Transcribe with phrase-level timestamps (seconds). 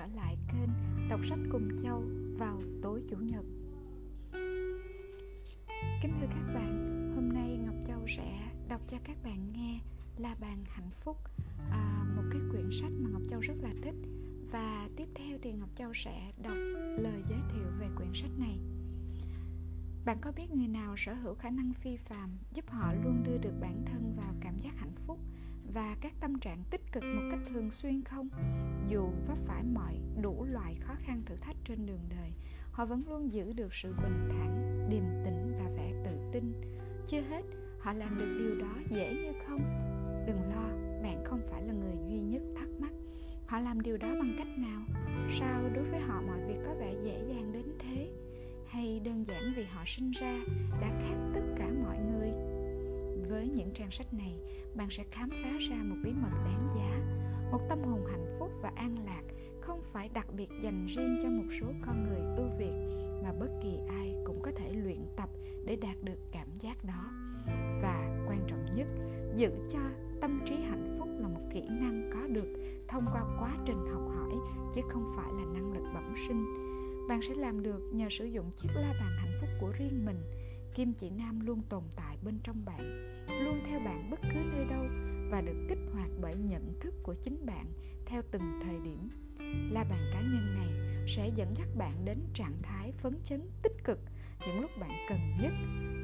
[0.00, 0.70] trở lại kênh
[1.08, 2.02] Đọc sách cùng Châu
[2.38, 3.44] vào tối Chủ nhật.
[6.02, 9.80] Kính thưa các bạn, hôm nay Ngọc Châu sẽ đọc cho các bạn nghe
[10.18, 11.16] La Bàn Hạnh Phúc,
[11.70, 13.94] à, một cái quyển sách mà Ngọc Châu rất là thích.
[14.52, 16.56] Và tiếp theo thì Ngọc Châu sẽ đọc
[16.98, 18.58] lời giới thiệu về quyển sách này.
[20.04, 23.38] Bạn có biết người nào sở hữu khả năng phi phàm giúp họ luôn đưa
[23.38, 24.49] được bản thân vào cả
[25.74, 28.28] và các tâm trạng tích cực một cách thường xuyên không?
[28.88, 32.32] Dù vấp phải mọi đủ loại khó khăn thử thách trên đường đời,
[32.72, 36.52] họ vẫn luôn giữ được sự bình thản, điềm tĩnh và vẻ tự tin.
[37.06, 37.42] Chưa hết,
[37.80, 39.60] họ làm được điều đó dễ như không?
[40.26, 40.68] Đừng lo,
[41.02, 42.92] bạn không phải là người duy nhất thắc mắc.
[43.46, 44.82] Họ làm điều đó bằng cách nào?
[45.38, 48.12] Sao đối với họ mọi việc có vẻ dễ dàng đến thế?
[48.66, 50.40] Hay đơn giản vì họ sinh ra
[50.80, 52.09] đã khác tất cả mọi người?
[53.30, 54.34] Với những trang sách này,
[54.74, 57.00] bạn sẽ khám phá ra một bí mật đáng giá,
[57.50, 59.22] một tâm hồn hạnh phúc và an lạc,
[59.60, 62.72] không phải đặc biệt dành riêng cho một số con người ưu việt
[63.22, 65.28] mà bất kỳ ai cũng có thể luyện tập
[65.66, 67.10] để đạt được cảm giác đó.
[67.82, 68.86] Và quan trọng nhất,
[69.36, 69.80] giữ cho
[70.20, 72.48] tâm trí hạnh phúc là một kỹ năng có được
[72.88, 74.32] thông qua quá trình học hỏi,
[74.74, 76.44] chứ không phải là năng lực bẩm sinh.
[77.08, 80.16] Bạn sẽ làm được nhờ sử dụng chiếc la bàn hạnh phúc của riêng mình.
[80.74, 82.80] Kim chỉ nam luôn tồn tại bên trong bạn
[83.44, 84.84] luôn theo bạn bất cứ nơi đâu
[85.30, 87.66] và được kích hoạt bởi nhận thức của chính bạn
[88.06, 89.08] theo từng thời điểm.
[89.70, 90.68] La bàn cá nhân này
[91.06, 93.98] sẽ dẫn dắt bạn đến trạng thái phấn chấn, tích cực,
[94.46, 95.52] những lúc bạn cần nhất,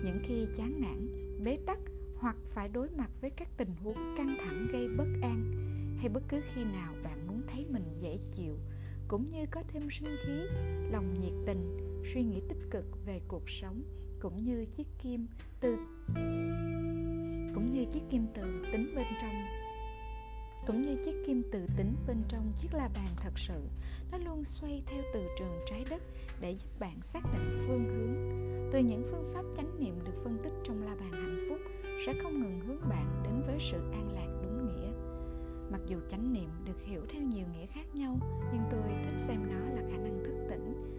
[0.04, 1.08] những khi chán nản,
[1.44, 1.78] bế tắc
[2.18, 5.52] hoặc phải đối mặt với các tình huống căng thẳng gây bất an
[5.98, 8.58] hay bất cứ khi nào bạn muốn thấy mình dễ chịu.
[9.08, 10.40] Cũng như có thêm sinh khí,
[10.92, 11.76] lòng nhiệt tình,
[12.14, 13.82] suy nghĩ tích cực về cuộc sống,
[14.20, 15.26] cũng như chiếc kim
[15.60, 15.76] từ
[17.56, 19.34] cũng như chiếc kim tự tính bên trong.
[20.66, 23.60] Cũng như chiếc kim tự tính bên trong chiếc la bàn thật sự,
[24.12, 26.02] nó luôn xoay theo từ trường trái đất
[26.40, 28.14] để giúp bạn xác định phương hướng.
[28.72, 31.58] Từ những phương pháp chánh niệm được phân tích trong la bàn hạnh phúc
[32.06, 34.90] sẽ không ngừng hướng bạn đến với sự an lạc đúng nghĩa.
[35.70, 38.18] Mặc dù chánh niệm được hiểu theo nhiều nghĩa khác nhau,
[38.52, 40.96] nhưng tôi thích xem nó là khả năng thức tỉnh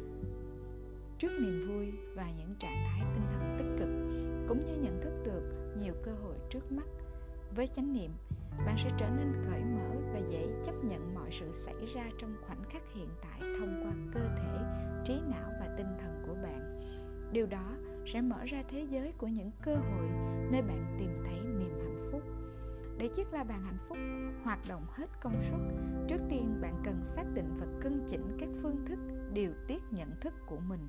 [1.17, 3.36] trước niềm vui và những trạng thái tinh thần
[4.47, 5.41] cũng như nhận thức được
[5.79, 6.87] nhiều cơ hội trước mắt.
[7.55, 8.11] Với chánh niệm,
[8.65, 12.35] bạn sẽ trở nên cởi mở và dễ chấp nhận mọi sự xảy ra trong
[12.47, 14.57] khoảnh khắc hiện tại thông qua cơ thể,
[15.05, 16.79] trí não và tinh thần của bạn.
[17.31, 17.75] Điều đó
[18.05, 20.09] sẽ mở ra thế giới của những cơ hội
[20.51, 22.21] nơi bạn tìm thấy niềm hạnh phúc.
[22.97, 23.97] Để chiếc la bàn hạnh phúc
[24.43, 25.59] hoạt động hết công suất,
[26.07, 28.99] trước tiên bạn cần xác định và cân chỉnh các phương thức
[29.33, 30.87] điều tiết nhận thức của mình.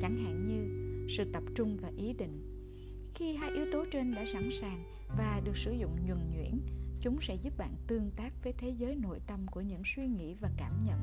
[0.00, 0.66] Chẳng hạn như
[1.08, 2.49] sự tập trung và ý định
[3.14, 4.84] khi hai yếu tố trên đã sẵn sàng
[5.18, 6.60] và được sử dụng nhuần nhuyễn,
[7.00, 10.34] chúng sẽ giúp bạn tương tác với thế giới nội tâm của những suy nghĩ
[10.40, 10.98] và cảm nhận,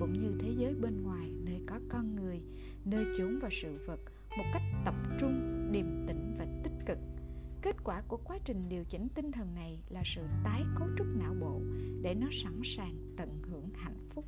[0.00, 2.40] cũng như thế giới bên ngoài nơi có con người,
[2.84, 4.00] nơi chúng và sự vật
[4.38, 6.98] một cách tập trung, điềm tĩnh và tích cực.
[7.62, 11.06] Kết quả của quá trình điều chỉnh tinh thần này là sự tái cấu trúc
[11.16, 11.60] não bộ
[12.02, 14.24] để nó sẵn sàng tận hưởng hạnh phúc.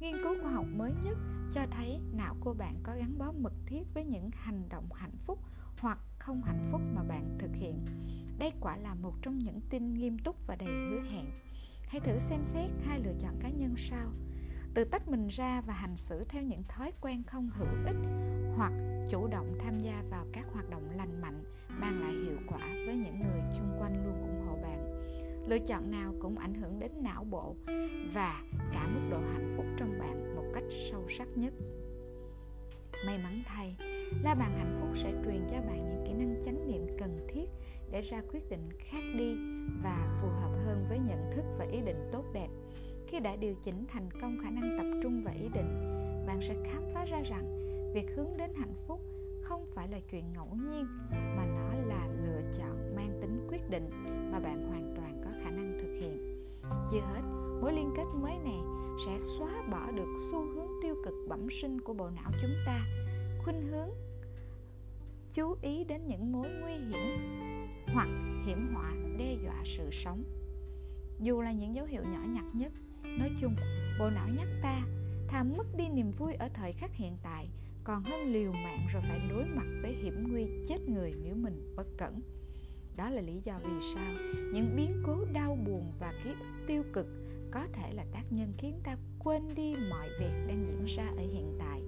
[0.00, 1.18] Nghiên cứu khoa học mới nhất
[1.54, 5.16] cho thấy não của bạn có gắn bó mật thiết với những hành động hạnh
[5.26, 5.38] phúc
[5.84, 7.84] hoặc không hạnh phúc mà bạn thực hiện.
[8.38, 11.26] Đây quả là một trong những tin nghiêm túc và đầy hứa hẹn.
[11.88, 14.12] Hãy thử xem xét hai lựa chọn cá nhân sau.
[14.74, 17.96] Tự tách mình ra và hành xử theo những thói quen không hữu ích
[18.56, 18.72] hoặc
[19.10, 22.96] chủ động tham gia vào các hoạt động lành mạnh mang lại hiệu quả với
[22.96, 24.80] những người chung quanh luôn ủng hộ bạn.
[25.48, 27.56] Lựa chọn nào cũng ảnh hưởng đến não bộ
[28.14, 31.54] và cả mức độ hạnh phúc trong bạn một cách sâu sắc nhất
[33.06, 33.76] may mắn thay.
[34.22, 37.48] La bàn hạnh phúc sẽ truyền cho bạn những kỹ năng chánh niệm cần thiết
[37.90, 39.34] để ra quyết định khác đi
[39.82, 42.48] và phù hợp hơn với nhận thức và ý định tốt đẹp.
[43.06, 46.54] Khi đã điều chỉnh thành công khả năng tập trung và ý định, bạn sẽ
[46.64, 47.44] khám phá ra rằng
[47.94, 49.00] việc hướng đến hạnh phúc
[49.42, 53.90] không phải là chuyện ngẫu nhiên, mà nó là lựa chọn mang tính quyết định
[54.32, 56.44] mà bạn hoàn toàn có khả năng thực hiện.
[56.90, 57.22] Chưa hết,
[57.60, 58.60] mối liên kết mới này
[59.06, 60.63] sẽ xóa bỏ được xu hướng
[61.04, 62.86] cực bẩm sinh của bộ não chúng ta,
[63.44, 63.88] khuynh hướng
[65.32, 67.08] chú ý đến những mối nguy hiểm
[67.86, 68.08] hoặc
[68.46, 70.24] hiểm họa đe dọa sự sống.
[71.20, 72.72] Dù là những dấu hiệu nhỏ nhặt nhất,
[73.02, 73.56] nói chung,
[73.98, 74.82] bộ não nhắc ta,
[75.28, 77.48] thà mất đi niềm vui ở thời khắc hiện tại,
[77.84, 81.74] còn hơn liều mạng rồi phải đối mặt với hiểm nguy chết người nếu mình
[81.76, 82.20] bất cẩn.
[82.96, 84.12] Đó là lý do vì sao
[84.52, 87.06] những biến cố đau buồn và ký ức tiêu cực
[87.50, 91.22] có thể là tác nhân khiến ta quên đi mọi việc đang diễn ra ở
[91.22, 91.82] hiện tại,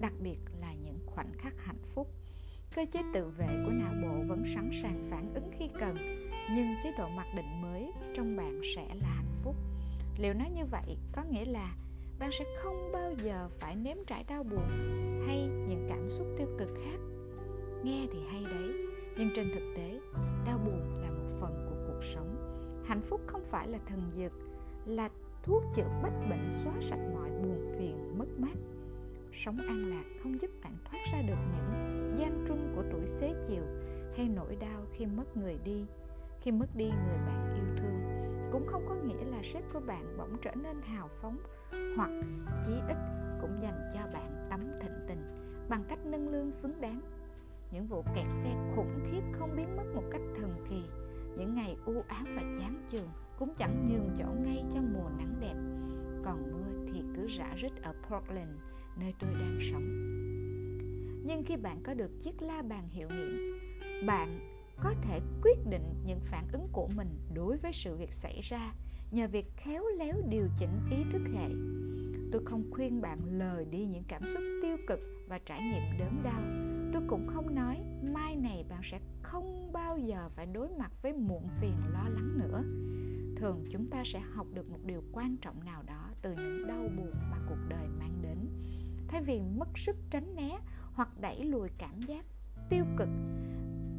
[0.00, 2.08] đặc biệt là những khoảnh khắc hạnh phúc.
[2.74, 5.96] Cơ chế tự vệ của não bộ vẫn sẵn sàng phản ứng khi cần,
[6.50, 9.56] nhưng chế độ mặc định mới trong bạn sẽ là hạnh phúc.
[10.18, 11.74] Liệu nói như vậy có nghĩa là
[12.18, 14.68] bạn sẽ không bao giờ phải nếm trải đau buồn
[15.26, 16.98] hay những cảm xúc tiêu cực khác?
[17.84, 18.72] Nghe thì hay đấy,
[19.18, 20.00] nhưng trên thực tế,
[20.46, 22.36] đau buồn là một phần của cuộc sống.
[22.86, 24.32] Hạnh phúc không phải là thần dược,
[24.86, 25.08] là
[25.48, 28.56] thuốc chữa bách bệnh xóa sạch mọi buồn phiền, mất mát.
[29.32, 33.34] Sống an lạc không giúp bạn thoát ra được những gian truân của tuổi xế
[33.48, 33.62] chiều
[34.16, 35.86] hay nỗi đau khi mất người đi.
[36.40, 38.00] Khi mất đi người bạn yêu thương,
[38.52, 41.38] cũng không có nghĩa là sếp của bạn bỗng trở nên hào phóng
[41.96, 42.10] hoặc
[42.66, 42.96] chí ít
[43.40, 45.22] cũng dành cho bạn tấm thịnh tình
[45.68, 47.00] bằng cách nâng lương xứng đáng.
[47.72, 50.82] Những vụ kẹt xe khủng khiếp không biến mất một cách thần kỳ,
[51.38, 55.34] những ngày u ám và chán chường cũng chẳng nhường chỗ ngay cho mùa nắng
[55.40, 55.54] đẹp.
[56.24, 58.50] Còn mưa thì cứ rã rít ở Portland,
[59.00, 59.84] nơi tôi đang sống.
[61.24, 63.58] Nhưng khi bạn có được chiếc la bàn hiệu nghiệm,
[64.06, 64.40] bạn
[64.82, 68.72] có thể quyết định những phản ứng của mình đối với sự việc xảy ra
[69.10, 71.48] nhờ việc khéo léo điều chỉnh ý thức hệ.
[72.32, 76.22] Tôi không khuyên bạn lời đi những cảm xúc tiêu cực và trải nghiệm đớn
[76.24, 76.42] đau.
[76.92, 81.12] Tôi cũng không nói mai này bạn sẽ không bao giờ phải đối mặt với
[81.12, 82.62] muộn phiền lo lắng nữa
[83.38, 86.82] thường chúng ta sẽ học được một điều quan trọng nào đó từ những đau
[86.96, 88.38] buồn mà cuộc đời mang đến.
[89.08, 90.58] Thay vì mất sức tránh né
[90.92, 92.24] hoặc đẩy lùi cảm giác
[92.70, 93.08] tiêu cực,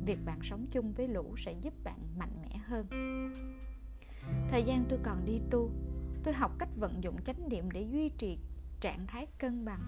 [0.05, 2.85] việc bạn sống chung với lũ sẽ giúp bạn mạnh mẽ hơn.
[4.49, 5.71] Thời gian tôi còn đi tu,
[6.23, 8.37] tôi học cách vận dụng chánh niệm để duy trì
[8.81, 9.81] trạng thái cân bằng,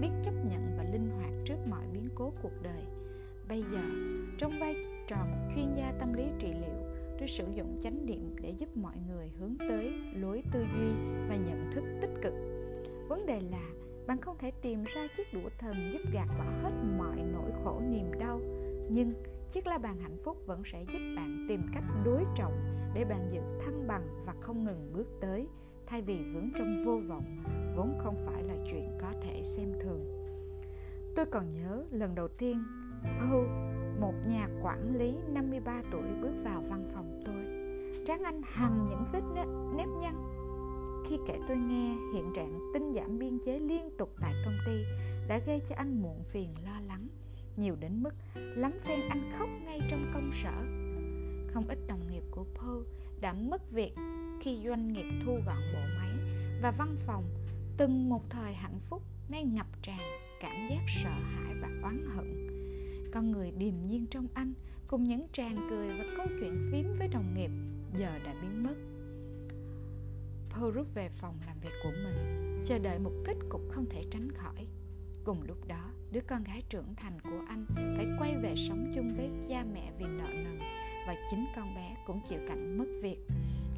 [0.00, 2.82] biết chấp nhận và linh hoạt trước mọi biến cố cuộc đời.
[3.48, 3.82] Bây giờ,
[4.38, 4.74] trong vai
[5.08, 8.76] trò một chuyên gia tâm lý trị liệu tôi sử dụng chánh niệm để giúp
[8.76, 10.92] mọi người hướng tới lối tư duy
[11.28, 12.32] và nhận thức tích cực.
[13.08, 13.70] Vấn đề là,
[14.06, 17.80] bạn không thể tìm ra chiếc đũa thần giúp gạt bỏ hết mọi nỗi khổ
[17.90, 18.40] niềm đau,
[18.90, 19.12] nhưng
[19.48, 22.52] chiếc la bàn hạnh phúc vẫn sẽ giúp bạn tìm cách đối trọng
[22.94, 25.48] để bạn giữ thăng bằng và không ngừng bước tới.
[25.86, 27.42] Thay vì vướng trong vô vọng,
[27.76, 30.26] vốn không phải là chuyện có thể xem thường.
[31.16, 32.62] Tôi còn nhớ lần đầu tiên,
[33.02, 33.46] Paul
[34.00, 37.44] một nhà quản lý 53 tuổi bước vào văn phòng tôi.
[38.06, 39.42] Trán anh hằn những vết
[39.76, 40.14] nếp nhăn.
[41.08, 44.84] Khi kể tôi nghe, hiện trạng tinh giảm biên chế liên tục tại công ty
[45.28, 47.08] đã gây cho anh muộn phiền lo lắng,
[47.56, 50.62] nhiều đến mức lắm phen anh khóc ngay trong công sở.
[51.54, 52.82] Không ít đồng nghiệp của Paul
[53.20, 53.94] đã mất việc
[54.40, 56.10] khi doanh nghiệp thu gọn bộ máy
[56.62, 57.24] và văn phòng
[57.76, 60.00] từng một thời hạnh phúc nay ngập tràn
[60.40, 62.55] cảm giác sợ hãi và oán hận
[63.16, 64.52] con người điềm nhiên trong anh,
[64.86, 67.50] cùng những tràng cười và câu chuyện phím với đồng nghiệp,
[67.98, 68.74] giờ đã biến mất.
[70.50, 74.04] Paul rút về phòng làm việc của mình, chờ đợi một kết cục không thể
[74.10, 74.66] tránh khỏi.
[75.24, 77.66] Cùng lúc đó, đứa con gái trưởng thành của anh
[77.96, 80.58] phải quay về sống chung với cha mẹ vì nợ nần,
[81.06, 83.18] và chính con bé cũng chịu cảnh mất việc.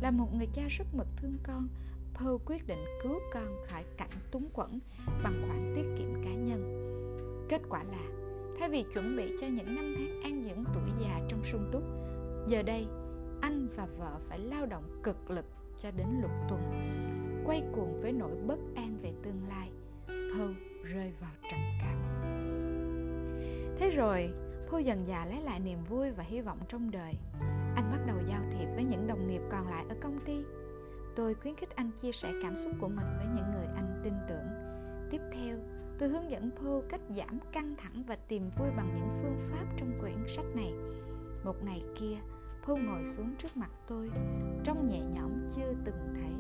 [0.01, 1.69] Là một người cha rất mực thương con,
[2.15, 6.85] Paul quyết định cứu con khỏi cảnh túng quẫn bằng khoản tiết kiệm cá nhân.
[7.49, 8.18] Kết quả là
[8.59, 11.83] thay vì chuẩn bị cho những năm tháng an dưỡng tuổi già trong sung túc,
[12.49, 12.87] giờ đây,
[13.41, 15.45] anh và vợ phải lao động cực lực
[15.79, 16.63] cho đến lục tuần,
[17.47, 19.71] quay cuồng với nỗi bất an về tương lai,
[20.07, 20.53] Paul
[20.85, 21.99] rơi vào trầm cảm.
[23.79, 24.31] Thế rồi,
[24.71, 27.15] Paul dần dà lấy lại niềm vui và hy vọng trong đời.
[27.75, 30.37] Anh bắt đầu giao thiệp với những đồng nghiệp còn lại ở công ty.
[31.17, 34.13] Tôi khuyến khích anh chia sẻ cảm xúc của mình với những người anh tin
[34.29, 34.47] tưởng.
[35.11, 35.57] Tiếp theo
[35.99, 39.65] tôi hướng dẫn Paul cách giảm căng thẳng và tìm vui bằng những phương pháp
[39.77, 40.73] trong quyển sách này.
[41.45, 42.17] Một ngày kia,
[42.67, 44.11] Paul ngồi xuống trước mặt tôi,
[44.65, 46.33] Trông nhẹ nhõm chưa từng thấy.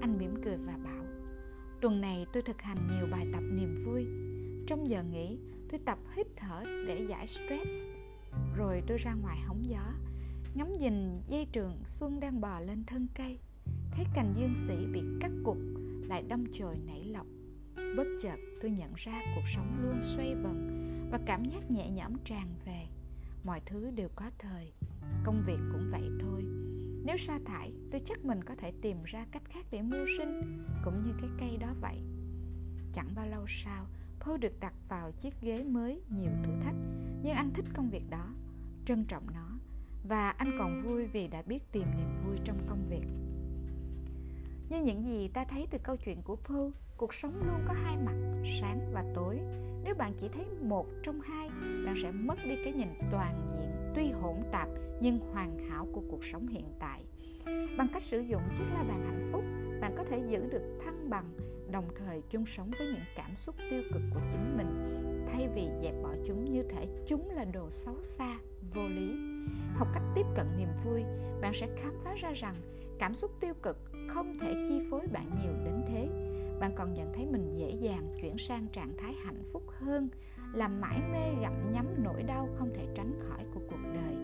[0.00, 1.04] Anh mỉm cười và bảo,
[1.80, 4.06] Tuần này tôi thực hành nhiều bài tập niềm vui.
[4.66, 5.38] Trong giờ nghỉ,
[5.70, 7.88] tôi tập hít thở để giải stress.
[8.56, 9.92] Rồi tôi ra ngoài hóng gió,
[10.54, 13.38] Ngắm nhìn dây trường xuân đang bò lên thân cây.
[13.90, 15.56] Thấy cành dương sĩ bị cắt cụt,
[16.08, 17.26] Lại đâm chồi nảy lọc.
[17.96, 22.12] Bất chợt tôi nhận ra cuộc sống luôn xoay vần Và cảm giác nhẹ nhõm
[22.24, 22.86] tràn về.
[23.44, 24.72] Mọi thứ đều có thời,
[25.24, 26.44] công việc cũng vậy thôi.
[27.04, 30.64] Nếu sa thải, tôi chắc mình có thể tìm ra cách khác để mưu sinh,
[30.84, 31.96] cũng như cái cây đó vậy.
[32.92, 33.86] Chẳng bao lâu sau,
[34.20, 36.76] Paul được đặt vào chiếc ghế mới nhiều thử thách,
[37.22, 38.34] nhưng anh thích công việc đó,
[38.84, 39.58] trân trọng nó,
[40.08, 43.04] và anh còn vui vì đã biết tìm niềm vui trong công việc.
[44.70, 47.96] Như những gì ta thấy từ câu chuyện của Paul cuộc sống luôn có hai
[47.96, 49.40] mặt, sáng và tối.
[49.84, 51.48] Nếu bạn chỉ thấy một trong hai,
[51.86, 54.68] bạn sẽ mất đi cái nhìn toàn diện, tuy hỗn tạp
[55.00, 57.04] nhưng hoàn hảo của cuộc sống hiện tại.
[57.78, 59.44] Bằng cách sử dụng chiếc la bàn hạnh phúc,
[59.80, 61.24] bạn có thể giữ được thăng bằng,
[61.70, 64.98] đồng thời chung sống với những cảm xúc tiêu cực của chính mình,
[65.32, 68.38] thay vì dẹp bỏ chúng như thể chúng là đồ xấu xa,
[68.74, 69.14] vô lý.
[69.74, 71.02] Học cách tiếp cận niềm vui,
[71.40, 72.54] bạn sẽ khám phá ra rằng
[72.98, 73.76] cảm xúc tiêu cực
[74.08, 75.41] không thể chi phối bạn
[76.62, 80.08] bạn còn nhận thấy mình dễ dàng chuyển sang trạng thái hạnh phúc hơn,
[80.54, 84.14] làm mãi mê gặm nhấm nỗi đau không thể tránh khỏi của cuộc đời.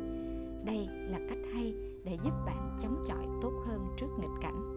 [0.64, 4.75] Đây là cách hay để giúp bạn chống chọi tốt hơn trước nghịch cảnh.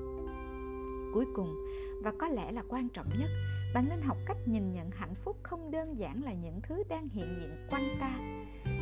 [1.13, 1.55] Cuối cùng,
[2.03, 3.29] và có lẽ là quan trọng nhất,
[3.73, 7.09] bạn nên học cách nhìn nhận hạnh phúc không đơn giản là những thứ đang
[7.09, 8.19] hiện diện quanh ta.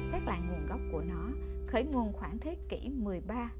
[0.05, 1.29] Xét lại nguồn gốc của nó,
[1.67, 3.51] khởi nguồn khoảng thế kỷ 13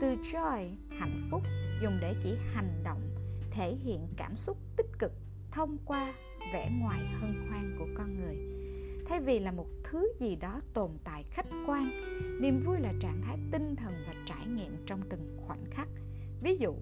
[0.00, 1.42] từ joy, hạnh phúc,
[1.82, 3.09] dùng để chỉ hành động
[3.50, 5.12] thể hiện cảm xúc tích cực,
[5.50, 6.14] thông qua
[6.52, 8.36] vẻ ngoài hân hoan của con người.
[9.06, 11.90] Thay vì là một thứ gì đó tồn tại khách quan,
[12.40, 15.88] niềm vui là trạng thái tinh thần và trải nghiệm trong từng khoảnh khắc.
[16.42, 16.74] Ví dụ,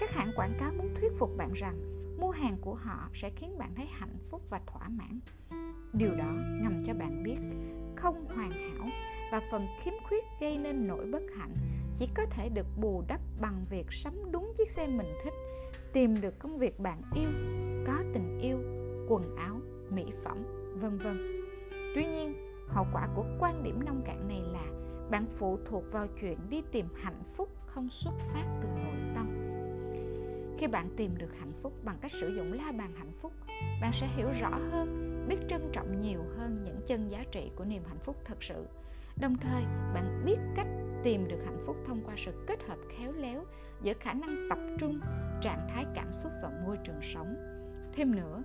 [0.00, 1.76] các hãng quảng cáo muốn thuyết phục bạn rằng
[2.20, 5.20] mua hàng của họ sẽ khiến bạn thấy hạnh phúc và thỏa mãn.
[5.92, 7.36] Điều đó ngầm cho bạn biết
[7.96, 8.88] không hoàn hảo
[9.32, 11.54] và phần khiếm khuyết gây nên nỗi bất hạnh
[11.96, 15.32] chỉ có thể được bù đắp bằng việc sắm đúng chiếc xe mình thích
[15.92, 17.28] tìm được công việc bạn yêu,
[17.86, 18.58] có tình yêu,
[19.08, 20.44] quần áo, mỹ phẩm,
[20.74, 21.42] vân vân.
[21.94, 22.34] Tuy nhiên,
[22.68, 24.64] hậu quả của quan điểm nông cạn này là
[25.10, 29.26] bạn phụ thuộc vào chuyện đi tìm hạnh phúc không xuất phát từ nội tâm.
[30.58, 33.32] Khi bạn tìm được hạnh phúc bằng cách sử dụng la bàn hạnh phúc,
[33.80, 37.64] bạn sẽ hiểu rõ hơn, biết trân trọng nhiều hơn những chân giá trị của
[37.64, 38.66] niềm hạnh phúc thật sự.
[39.20, 39.62] Đồng thời,
[39.94, 40.66] bạn biết cách
[41.02, 43.44] tìm được hạnh phúc thông qua sự kết hợp khéo léo
[43.82, 45.00] giữa khả năng tập trung,
[45.40, 47.36] trạng thái cảm xúc và môi trường sống.
[47.92, 48.42] Thêm nữa,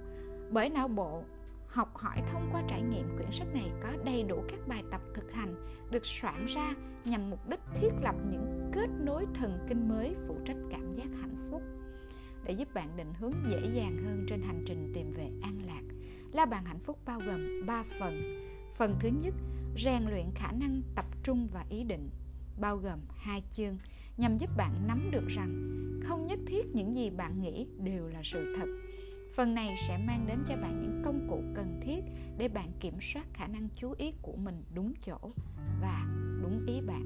[0.49, 1.23] bởi não bộ
[1.67, 5.01] học hỏi thông qua trải nghiệm quyển sách này có đầy đủ các bài tập
[5.13, 5.55] thực hành
[5.91, 6.73] được soạn ra
[7.05, 11.07] nhằm mục đích thiết lập những kết nối thần kinh mới phụ trách cảm giác
[11.21, 11.61] hạnh phúc.
[12.43, 15.97] Để giúp bạn định hướng dễ dàng hơn trên hành trình tìm về an lạc
[16.31, 18.21] la bàn hạnh phúc bao gồm 3 phần.
[18.75, 19.33] Phần thứ nhất,
[19.83, 22.09] rèn luyện khả năng tập trung và ý định,
[22.59, 23.77] bao gồm hai chương
[24.17, 28.21] nhằm giúp bạn nắm được rằng không nhất thiết những gì bạn nghĩ đều là
[28.23, 28.67] sự thật.
[29.35, 32.01] Phần này sẽ mang đến cho bạn những công cụ cần thiết
[32.37, 35.17] để bạn kiểm soát khả năng chú ý của mình đúng chỗ
[35.81, 36.05] và
[36.41, 37.03] đúng ý bạn.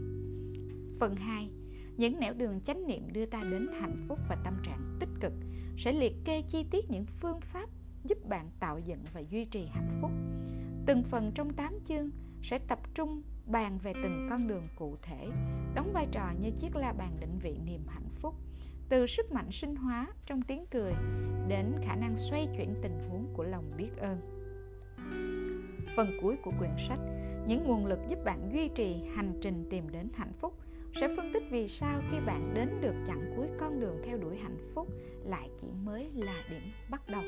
[0.99, 1.49] Phần 2
[1.97, 5.33] những nẻo đường chánh niệm đưa ta đến hạnh phúc và tâm trạng tích cực
[5.77, 7.69] sẽ liệt kê chi tiết những phương pháp
[8.03, 10.11] giúp bạn tạo dựng và duy trì hạnh phúc.
[10.85, 12.09] Từng phần trong 8 chương
[12.43, 15.29] sẽ tập trung bàn về từng con đường cụ thể,
[15.75, 18.35] đóng vai trò như chiếc la bàn định vị niềm hạnh phúc,
[18.89, 20.93] từ sức mạnh sinh hóa trong tiếng cười
[21.47, 24.17] đến khả năng xoay chuyển tình huống của lòng biết ơn.
[25.95, 26.99] Phần cuối của quyển sách,
[27.47, 30.53] những nguồn lực giúp bạn duy trì hành trình tìm đến hạnh phúc
[30.93, 34.37] sẽ phân tích vì sao khi bạn đến được chặng cuối con đường theo đuổi
[34.37, 34.87] hạnh phúc
[35.23, 37.23] lại chỉ mới là điểm bắt đầu.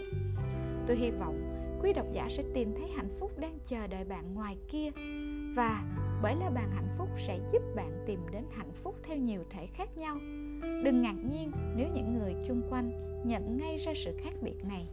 [0.88, 4.34] Tôi hy vọng quý độc giả sẽ tìm thấy hạnh phúc đang chờ đợi bạn
[4.34, 4.90] ngoài kia
[5.56, 5.84] và
[6.22, 9.68] bởi là bàn hạnh phúc sẽ giúp bạn tìm đến hạnh phúc theo nhiều thể
[9.68, 10.16] khác nhau.
[10.84, 12.92] Đừng ngạc nhiên nếu những người chung quanh
[13.26, 14.90] nhận ngay ra sự khác biệt này.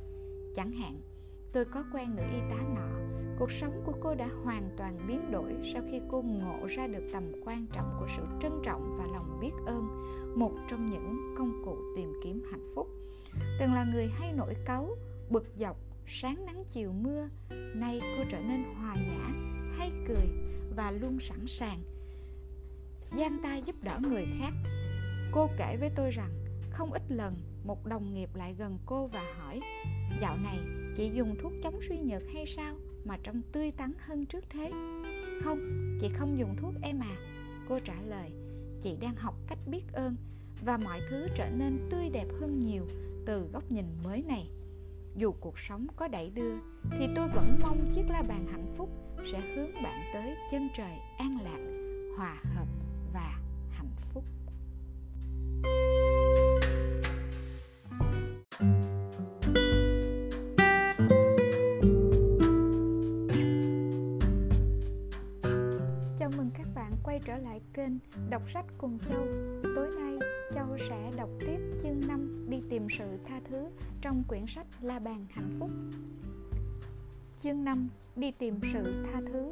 [0.54, 1.00] Chẳng hạn,
[1.52, 2.88] tôi có quen nữ y tá nọ,
[3.38, 7.02] cuộc sống của cô đã hoàn toàn biến đổi sau khi cô ngộ ra được
[7.12, 9.88] tầm quan trọng của sự trân trọng và lòng biết ơn,
[10.38, 12.88] một trong những công cụ tìm kiếm hạnh phúc.
[13.60, 14.88] Từng là người hay nổi cáu,
[15.30, 15.76] bực dọc,
[16.06, 17.28] sáng nắng chiều mưa,
[17.74, 20.28] nay cô trở nên hòa nhã hay cười
[20.76, 21.82] và luôn sẵn sàng.
[23.18, 24.52] Giang tay giúp đỡ người khác.
[25.32, 26.30] Cô kể với tôi rằng
[26.70, 29.60] không ít lần một đồng nghiệp lại gần cô và hỏi,
[30.20, 30.58] dạo này
[30.96, 34.70] chị dùng thuốc chống suy nhược hay sao mà trông tươi tắn hơn trước thế?
[35.42, 35.58] Không,
[36.00, 37.16] chị không dùng thuốc em à.
[37.68, 38.30] Cô trả lời,
[38.82, 40.16] chị đang học cách biết ơn
[40.64, 42.86] và mọi thứ trở nên tươi đẹp hơn nhiều
[43.26, 44.50] từ góc nhìn mới này.
[45.16, 46.54] Dù cuộc sống có đẩy đưa
[46.98, 48.88] thì tôi vẫn mong chiếc la bàn hạnh phúc
[49.26, 51.58] sẽ hướng bạn tới chân trời an lạc,
[52.16, 52.66] hòa hợp
[53.12, 53.38] và
[53.70, 54.24] hạnh phúc.
[66.18, 67.92] Chào mừng các bạn quay trở lại kênh
[68.30, 69.26] đọc sách cùng châu.
[69.76, 70.18] Tối nay,
[70.54, 73.66] châu sẽ đọc tiếp chương 5 đi tìm sự tha thứ
[74.00, 75.70] trong quyển sách la bàn hạnh phúc
[77.42, 79.50] chương 5 đi tìm sự tha thứ.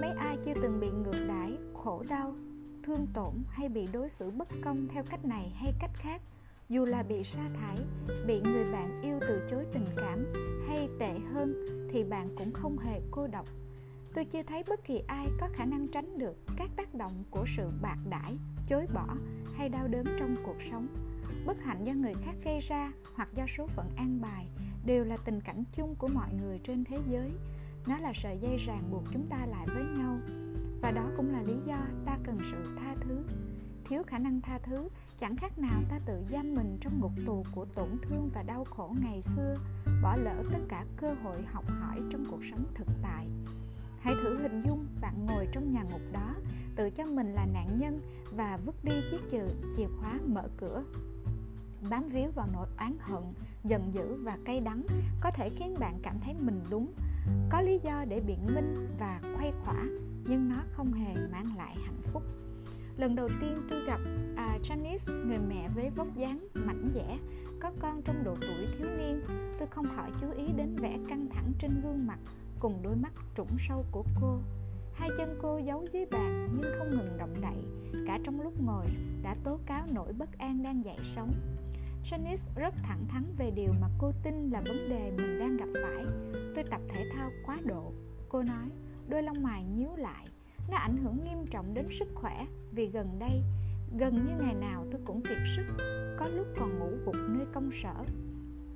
[0.00, 2.34] Mấy ai chưa từng bị ngược đãi, khổ đau,
[2.82, 6.22] thương tổn hay bị đối xử bất công theo cách này hay cách khác,
[6.68, 7.76] dù là bị sa thải,
[8.26, 10.26] bị người bạn yêu từ chối tình cảm
[10.68, 13.46] hay tệ hơn thì bạn cũng không hề cô độc.
[14.14, 17.44] Tôi chưa thấy bất kỳ ai có khả năng tránh được các tác động của
[17.56, 19.06] sự bạc đãi, chối bỏ
[19.56, 20.88] hay đau đớn trong cuộc sống.
[21.46, 24.46] Bất hạnh do người khác gây ra hoặc do số phận an bài
[24.86, 27.32] đều là tình cảnh chung của mọi người trên thế giới.
[27.86, 30.18] Nó là sợi dây ràng buộc chúng ta lại với nhau.
[30.82, 33.24] Và đó cũng là lý do ta cần sự tha thứ.
[33.84, 37.44] Thiếu khả năng tha thứ chẳng khác nào ta tự giam mình trong ngục tù
[37.54, 39.56] của tổn thương và đau khổ ngày xưa
[40.02, 43.26] bỏ lỡ tất cả cơ hội học hỏi trong cuộc sống thực tại.
[44.00, 46.34] Hãy thử hình dung bạn ngồi trong nhà ngục đó
[46.76, 48.00] tự cho mình là nạn nhân
[48.30, 49.20] và vứt đi chiếc
[49.76, 50.84] chìa, khóa mở cửa.
[51.90, 53.22] Bám víu vào nỗi oán hận
[53.64, 54.82] giận dữ và cay đắng
[55.20, 56.92] có thể khiến bạn cảm thấy mình đúng.
[57.50, 59.84] Có lý do để biện minh và khuây khỏa
[60.28, 62.22] nhưng nó không hề mang lại hạnh phúc.
[62.96, 64.00] Lần đầu tiên tôi gặp
[64.36, 67.18] à, Janice người mẹ với vóc dáng mảnh dẻ
[67.60, 69.20] có con trong độ tuổi thiếu niên
[69.58, 72.18] tôi không khỏi chú ý đến vẻ căng thẳng trên gương mặt
[72.58, 74.38] cùng đôi mắt trũng sâu của cô.
[74.94, 77.64] Hai chân cô giấu dưới bàn nhưng không ngừng động đậy
[78.06, 78.86] cả trong lúc ngồi
[79.22, 81.32] đã tố cáo nỗi bất an đang dậy sóng.
[82.10, 85.68] Janice rất thẳng thắn về điều mà cô tin là vấn đề mình đang gặp
[85.82, 86.04] phải.
[86.54, 87.92] Tôi tập thể thao quá độ,
[88.28, 88.70] cô nói,
[89.08, 90.26] đôi lông mày nhíu lại.
[90.70, 93.42] Nó ảnh hưởng nghiêm trọng đến sức khỏe, vì gần đây,
[93.98, 95.62] gần như ngày nào tôi cũng kiệt sức,
[96.18, 97.94] có lúc còn ngủ gục nơi công sở.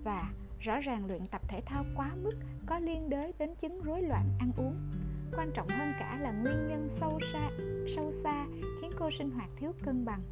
[0.04, 0.30] Và
[0.61, 2.35] rõ ràng luyện tập thể thao quá mức
[2.66, 4.76] có liên đới đến chứng rối loạn ăn uống.
[5.37, 7.50] Quan trọng hơn cả là nguyên nhân sâu xa
[7.97, 8.47] sâu xa
[8.80, 10.23] khiến cô sinh hoạt thiếu cân bằng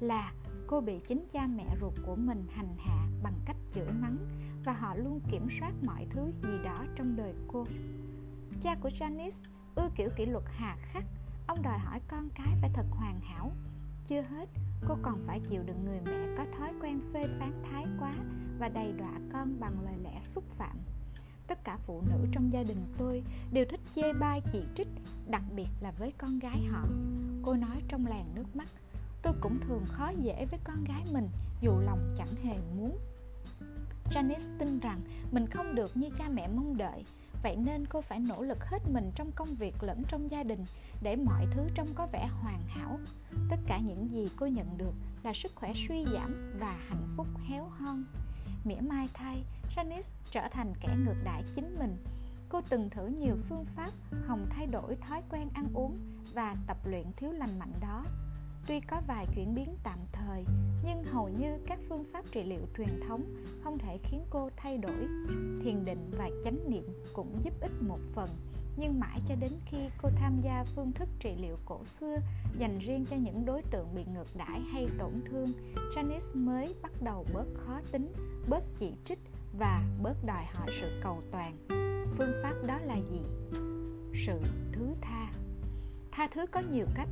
[0.00, 0.32] là
[0.72, 4.16] cô bị chính cha mẹ ruột của mình hành hạ bằng cách chửi mắng
[4.64, 7.64] và họ luôn kiểm soát mọi thứ gì đó trong đời cô.
[8.62, 11.04] Cha của Janice ưa kiểu kỷ luật hà khắc.
[11.46, 13.52] Ông đòi hỏi con cái phải thật hoàn hảo.
[14.06, 14.48] Chưa hết,
[14.88, 18.12] cô còn phải chịu đựng người mẹ có thói quen phê phán thái quá
[18.58, 20.76] và đầy đọa con bằng lời lẽ xúc phạm.
[21.46, 24.88] Tất cả phụ nữ trong gia đình tôi đều thích chê bai chỉ trích,
[25.30, 26.86] đặc biệt là với con gái họ.
[27.42, 28.68] Cô nói trong làn nước mắt
[29.22, 31.28] tôi cũng thường khó dễ với con gái mình
[31.60, 32.98] dù lòng chẳng hề muốn.
[34.10, 35.00] Janice tin rằng
[35.30, 37.04] mình không được như cha mẹ mong đợi
[37.42, 40.64] Vậy nên cô phải nỗ lực hết mình trong công việc lẫn trong gia đình
[41.02, 42.98] Để mọi thứ trông có vẻ hoàn hảo.
[43.50, 47.26] Tất cả những gì cô nhận được là sức khỏe suy giảm và hạnh phúc
[47.48, 48.04] héo hon.
[48.64, 49.44] Mỉa mai thay,
[49.76, 51.96] Janice trở thành kẻ ngược đãi chính mình.
[52.48, 53.90] Cô từng thử nhiều phương pháp
[54.26, 55.98] hòng thay đổi thói quen ăn uống
[56.34, 58.04] và tập luyện thiếu lành mạnh đó.
[58.66, 60.44] Tuy có vài chuyển biến tạm thời,
[60.84, 63.24] nhưng hầu như các phương pháp trị liệu truyền thống
[63.64, 65.06] không thể khiến cô thay đổi.
[65.64, 68.28] Thiền định và chánh niệm cũng giúp ích một phần,
[68.76, 72.16] nhưng mãi cho đến khi cô tham gia phương thức trị liệu cổ xưa
[72.58, 75.52] dành riêng cho những đối tượng bị ngược đãi hay tổn thương,
[75.94, 78.12] Janice mới bắt đầu bớt khó tính,
[78.48, 79.18] bớt chỉ trích
[79.58, 81.56] và bớt đòi hỏi sự cầu toàn.
[82.18, 83.20] Phương pháp đó là gì?
[84.26, 84.40] Sự
[84.72, 85.32] thứ tha.
[86.12, 87.08] Tha thứ có nhiều cách,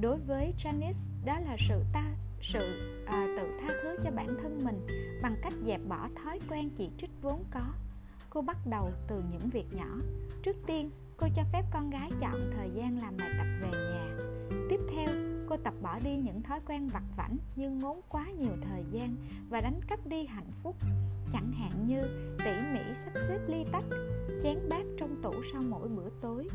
[0.00, 2.04] đối với Janice đó là sự ta
[2.40, 2.58] sự
[3.06, 4.86] à, tự tha thứ cho bản thân mình
[5.22, 7.60] bằng cách dẹp bỏ thói quen chỉ trích vốn có.
[8.30, 9.96] Cô bắt đầu từ những việc nhỏ.
[10.42, 14.16] Trước tiên cô cho phép con gái chọn thời gian làm bài tập về nhà.
[14.70, 15.08] Tiếp theo
[15.48, 19.16] cô tập bỏ đi những thói quen vặt vảnh như ngốn quá nhiều thời gian
[19.50, 20.76] và đánh cắp đi hạnh phúc.
[21.32, 22.02] Chẳng hạn như
[22.44, 23.84] tỉ mỉ sắp xếp ly tách
[24.42, 26.48] chén bát trong tủ sau mỗi bữa tối.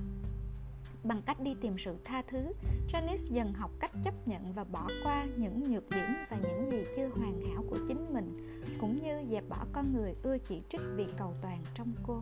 [1.03, 2.53] Bằng cách đi tìm sự tha thứ,
[2.87, 6.83] Janice dần học cách chấp nhận và bỏ qua những nhược điểm và những gì
[6.95, 10.81] chưa hoàn hảo của chính mình, cũng như dẹp bỏ con người ưa chỉ trích
[10.95, 12.21] vì cầu toàn trong cô.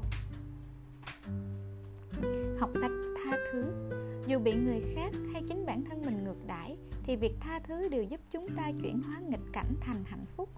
[2.59, 2.91] Học cách
[3.23, 3.63] tha thứ
[4.27, 7.89] Dù bị người khác hay chính bản thân mình ngược đãi thì việc tha thứ
[7.89, 10.49] đều giúp chúng ta chuyển hóa nghịch cảnh thành hạnh phúc.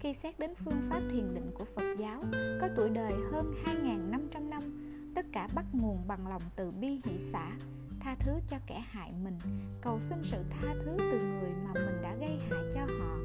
[0.00, 2.24] Khi xét đến phương pháp thiền định của Phật giáo,
[2.60, 7.18] có tuổi đời hơn 2.500 năm tất cả bắt nguồn bằng lòng từ bi hỷ
[7.18, 7.52] xã
[8.00, 9.38] tha thứ cho kẻ hại mình,
[9.80, 13.16] cầu xin sự tha thứ từ người mà mình đã gây hại cho họ.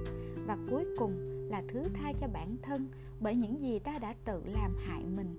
[0.46, 1.14] Và cuối cùng
[1.50, 2.88] là thứ tha cho bản thân
[3.20, 5.36] bởi những gì ta đã tự làm hại mình.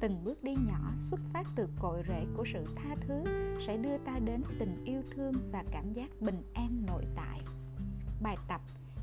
[0.00, 3.24] Từng bước đi nhỏ xuất phát từ cội rễ của sự tha thứ
[3.66, 7.40] sẽ đưa ta đến tình yêu thương và cảm giác bình an nội tại.
[8.22, 8.60] Bài tập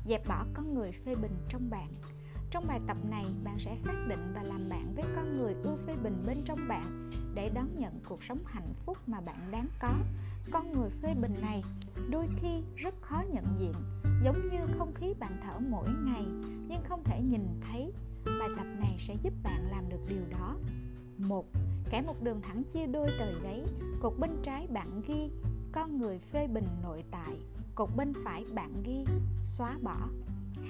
[0.08, 1.88] dẹp bỏ con người phê bình trong bạn
[2.52, 5.76] trong bài tập này, bạn sẽ xác định và làm bạn với con người ưa
[5.86, 9.66] phê bình bên trong bạn để đón nhận cuộc sống hạnh phúc mà bạn đáng
[9.80, 9.92] có.
[10.50, 11.62] Con người phê bình này
[12.10, 13.72] đôi khi rất khó nhận diện,
[14.24, 16.24] giống như không khí bạn thở mỗi ngày
[16.68, 17.92] nhưng không thể nhìn thấy.
[18.24, 20.56] Bài tập này sẽ giúp bạn làm được điều đó.
[21.18, 21.46] một
[21.90, 23.64] Kẻ một đường thẳng chia đôi tờ giấy,
[24.00, 25.30] cột bên trái bạn ghi
[25.72, 27.36] con người phê bình nội tại,
[27.74, 29.04] cột bên phải bạn ghi
[29.42, 30.08] xóa bỏ.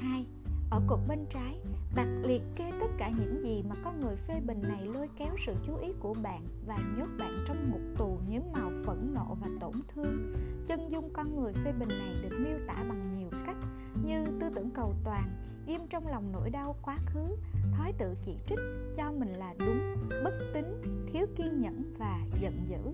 [0.00, 0.26] 2
[0.72, 1.58] ở cột bên trái,
[1.94, 5.34] bạn liệt kê tất cả những gì mà con người phê bình này lôi kéo
[5.38, 9.36] sự chú ý của bạn và nhốt bạn trong ngục tù nhiễm màu phẫn nộ
[9.40, 10.34] và tổn thương.
[10.66, 13.56] Chân dung con người phê bình này được miêu tả bằng nhiều cách
[14.04, 15.30] như tư tưởng cầu toàn,
[15.66, 17.36] ghim trong lòng nỗi đau quá khứ,
[17.72, 18.60] thói tự chỉ trích,
[18.96, 20.64] cho mình là đúng, bất tín,
[21.12, 22.92] thiếu kiên nhẫn và giận dữ.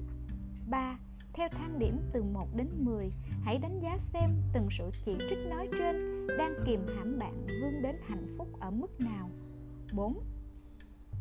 [0.70, 0.98] 3
[1.32, 3.12] theo thang điểm từ 1 đến 10.
[3.42, 7.82] Hãy đánh giá xem từng sự chỉ trích nói trên đang kìm hãm bạn vươn
[7.82, 9.30] đến hạnh phúc ở mức nào.
[9.92, 10.22] 4.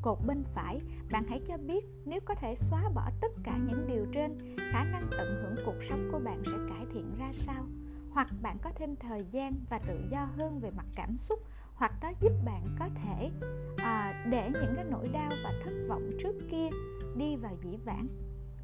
[0.01, 0.79] Cột bên phải,
[1.11, 4.37] bạn hãy cho biết nếu có thể xóa bỏ tất cả những điều trên,
[4.71, 7.65] khả năng tận hưởng cuộc sống của bạn sẽ cải thiện ra sao?
[8.11, 11.39] Hoặc bạn có thêm thời gian và tự do hơn về mặt cảm xúc,
[11.73, 13.31] hoặc đó giúp bạn có thể
[13.77, 16.69] à, để những cái nỗi đau và thất vọng trước kia
[17.15, 18.07] đi vào dĩ vãng.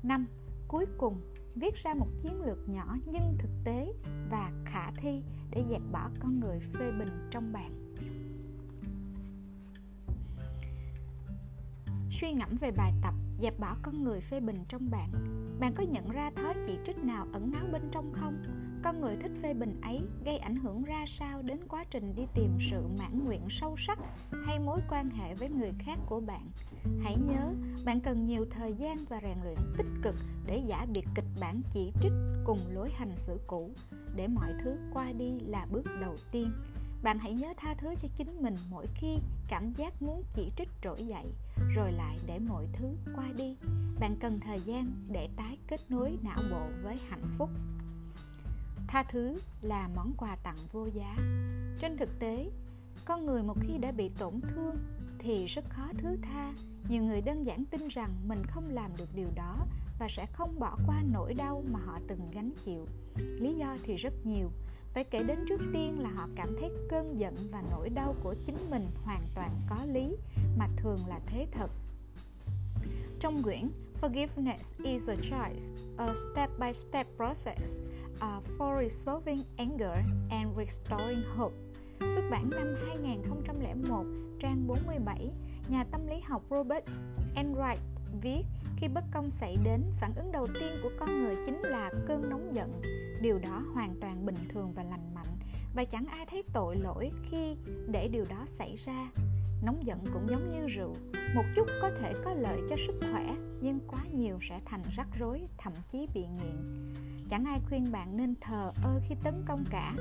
[0.03, 0.27] 5.
[0.73, 1.21] Cuối cùng,
[1.55, 3.93] viết ra một chiến lược nhỏ nhưng thực tế
[4.31, 7.93] và khả thi để dẹp bỏ con người phê bình trong bạn.
[12.12, 15.09] Suy ngẫm về bài tập dẹp bỏ con người phê bình trong bạn
[15.59, 18.62] bạn có nhận ra thói chỉ trích nào ẩn náu bên trong không?
[18.83, 22.23] Con người thích phê bình ấy gây ảnh hưởng ra sao đến quá trình đi
[22.33, 23.99] tìm sự mãn nguyện sâu sắc
[24.45, 26.49] hay mối quan hệ với người khác của bạn?
[27.03, 27.53] Hãy nhớ,
[27.85, 30.15] bạn cần nhiều thời gian và rèn luyện tích cực
[30.45, 32.11] để giả biệt kịch bản chỉ trích
[32.43, 33.71] cùng lối hành xử cũ.
[34.15, 36.51] Để mọi thứ qua đi là bước đầu tiên.
[37.03, 39.17] Bạn hãy nhớ tha thứ cho chính mình mỗi khi
[39.47, 41.25] cảm giác muốn chỉ trích trỗi dậy.
[41.75, 43.57] Rồi lại để mọi thứ qua đi.
[43.99, 47.49] Bạn cần thời gian để tái kết nối não bộ với hạnh phúc
[48.93, 51.17] tha thứ là món quà tặng vô giá.
[51.79, 52.49] Trên thực tế
[53.06, 54.75] con người một khi đã bị tổn thương
[55.19, 56.53] thì rất khó thứ tha.
[56.89, 59.58] Nhiều người đơn giản tin rằng mình không làm được điều đó
[59.99, 62.88] và sẽ không bỏ qua nỗi đau mà họ từng gánh chịu.
[63.15, 64.49] Lý do thì rất nhiều.
[64.93, 68.36] Phải kể đến trước tiên là họ cảm thấy cơn giận và nỗi đau của
[68.45, 70.15] chính mình hoàn toàn có lý
[70.58, 71.71] mà thường là thế thật.
[73.19, 73.69] Trong quyển
[74.01, 77.82] Forgiveness is a choice, a step-by-step process
[78.15, 79.97] uh, for resolving anger
[80.30, 81.54] and restoring hope.
[81.99, 84.06] Xuất bản năm 2001,
[84.39, 85.32] trang 47,
[85.69, 86.86] nhà tâm lý học Robert
[87.36, 87.80] Enright
[88.21, 88.41] viết
[88.78, 92.30] khi bất công xảy đến, phản ứng đầu tiên của con người chính là cơn
[92.30, 92.82] nóng giận.
[93.21, 95.38] Điều đó hoàn toàn bình thường và lành mạnh
[95.76, 97.56] và chẳng ai thấy tội lỗi khi
[97.88, 99.10] để điều đó xảy ra.
[99.65, 100.93] Nóng giận cũng giống như rượu,
[101.36, 105.08] một chút có thể có lợi cho sức khỏe, nhưng quá nhiều sẽ thành rắc
[105.19, 106.91] rối, thậm chí bị nghiện.
[107.30, 109.93] Chẳng ai khuyên bạn nên thờ ơ khi tấn công cả.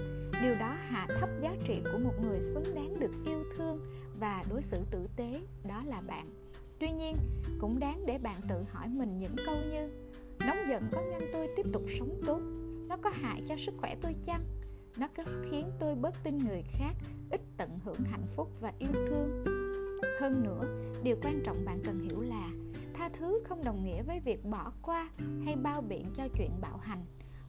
[0.42, 3.80] Điều đó hạ thấp giá trị của một người xứng đáng được yêu thương
[4.20, 6.42] và đối xử tử tế, đó là bạn
[6.82, 7.16] tuy nhiên
[7.58, 9.90] cũng đáng để bạn tự hỏi mình những câu như
[10.46, 12.40] nóng giận có ngăn tôi tiếp tục sống tốt
[12.88, 14.44] nó có hại cho sức khỏe tôi chăng
[14.98, 16.92] nó có khiến tôi bớt tin người khác
[17.30, 19.44] ít tận hưởng hạnh phúc và yêu thương
[20.20, 20.64] hơn nữa,
[21.02, 22.50] điều quan trọng bạn cần hiểu là
[22.94, 25.08] tha thứ không đồng nghĩa với việc bỏ qua
[25.44, 27.04] hay bao biện cho chuyện bạo hành.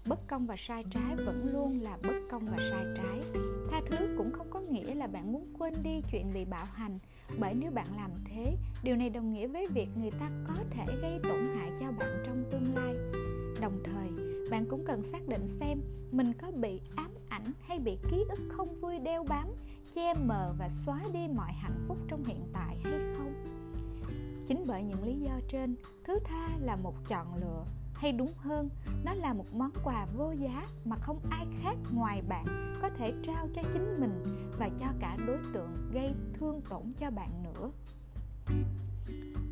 [0.08, 3.42] Bất công và sai trái vẫn luôn là bất công và sai trái.
[3.72, 7.00] Tha thứ cũng không có nghĩa là bạn muốn quên đi chuyện bị bạo hành,
[7.40, 10.86] bởi nếu bạn làm thế, điều này đồng nghĩa với việc người ta có thể
[11.02, 12.94] gây tổn hại cho bạn trong tương lai.
[13.62, 14.10] Đồng thời,
[14.52, 18.40] bạn cũng cần xác định xem mình có bị ám ảnh hay bị ký ức
[18.50, 19.48] không vui đeo bám
[19.96, 23.34] che mờ và xóa đi mọi hạnh phúc trong hiện tại hay không?
[24.48, 27.66] Chính bởi những lý do trên, thứ tha là một chọn lựa.
[27.94, 28.70] Hay đúng hơn,
[29.06, 33.14] nó là một món quà vô giá mà không ai khác ngoài bạn có thể
[33.24, 34.26] trao cho chính mình
[34.60, 37.72] và cho cả đối tượng gây thương tổn cho bạn nữa.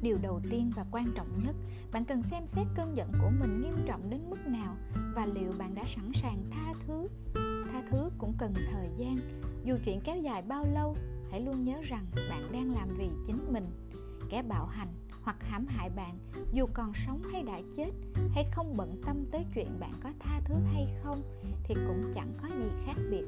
[0.01, 1.56] Điều đầu tiên và quan trọng nhất,
[1.91, 4.75] bạn cần xem xét cơn giận của mình nghiêm trọng đến mức nào
[5.15, 7.08] và liệu bạn đã sẵn sàng tha thứ.
[7.71, 9.17] Tha thứ cũng cần thời gian
[9.63, 10.95] dù chuyện kéo dài bao lâu,
[11.32, 13.65] hãy luôn nhớ rằng bạn đang làm vì chính mình.
[14.30, 14.88] Kẻ bạo hành
[15.24, 16.17] hoặc hãm hại bạn,
[16.54, 17.91] dù còn sống hay đã chết,
[18.32, 21.21] hay không bận tâm tới chuyện bạn có tha thứ hay không,
[21.63, 23.26] thì cũng chẳng có gì khác biệt.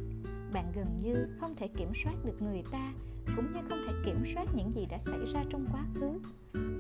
[0.54, 2.94] Bạn gần như không thể kiểm soát được người ta,
[3.36, 6.20] cũng như không thể kiểm soát những gì đã xảy ra trong quá khứ.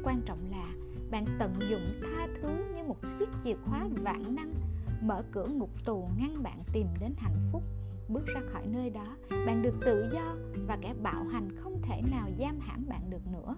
[0.04, 0.74] Quan trọng là
[1.12, 4.54] bạn tận dụng tha thứ như một chiếc chìa khóa vạn năng,
[5.02, 7.64] mở cửa ngục tù ngăn bạn tìm đến hạnh phúc
[8.08, 9.18] bước ra khỏi nơi đó.
[9.46, 10.36] Bạn được tự do
[10.68, 13.56] và kẻ bạo hành không thể nào giam hãm bạn được nữa.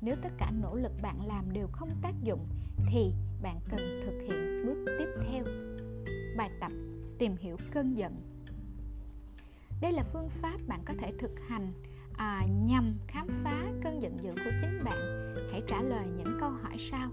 [0.00, 2.46] Nếu tất cả nỗ lực bạn làm đều không tác dụng
[2.90, 5.44] thì bạn cần thực hiện bước tiếp theo.
[6.36, 6.72] Bài tập
[7.18, 8.12] tìm hiểu cơn giận.
[9.80, 11.72] Đây là phương pháp bạn có thể thực hành
[12.16, 14.98] à, nhằm khám phá cơn giận dữ của chính bạn.
[15.52, 17.10] Hãy trả lời những câu hỏi sau.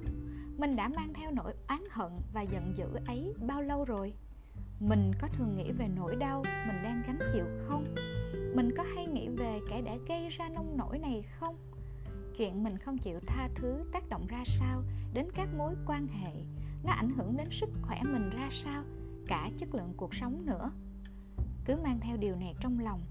[0.58, 4.13] Mình đã mang theo nỗi oán hận và giận dữ ấy bao lâu rồi?
[4.88, 7.84] Mình có thường nghĩ về nỗi đau mình đang gánh chịu không?
[8.56, 11.56] Mình có hay nghĩ về kẻ đã gây ra nông nỗi này không?
[12.38, 16.32] Chuyện mình không chịu tha thứ tác động ra sao đến các mối quan hệ?
[16.84, 18.84] Nó ảnh hưởng đến sức khỏe mình ra sao?
[19.28, 20.72] Cả chất lượng cuộc sống nữa.
[21.65, 23.02] Cứ mang theo điều này trong lòng,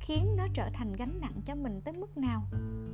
[0.00, 2.42] khiến nó trở thành gánh nặng cho mình tới mức nào?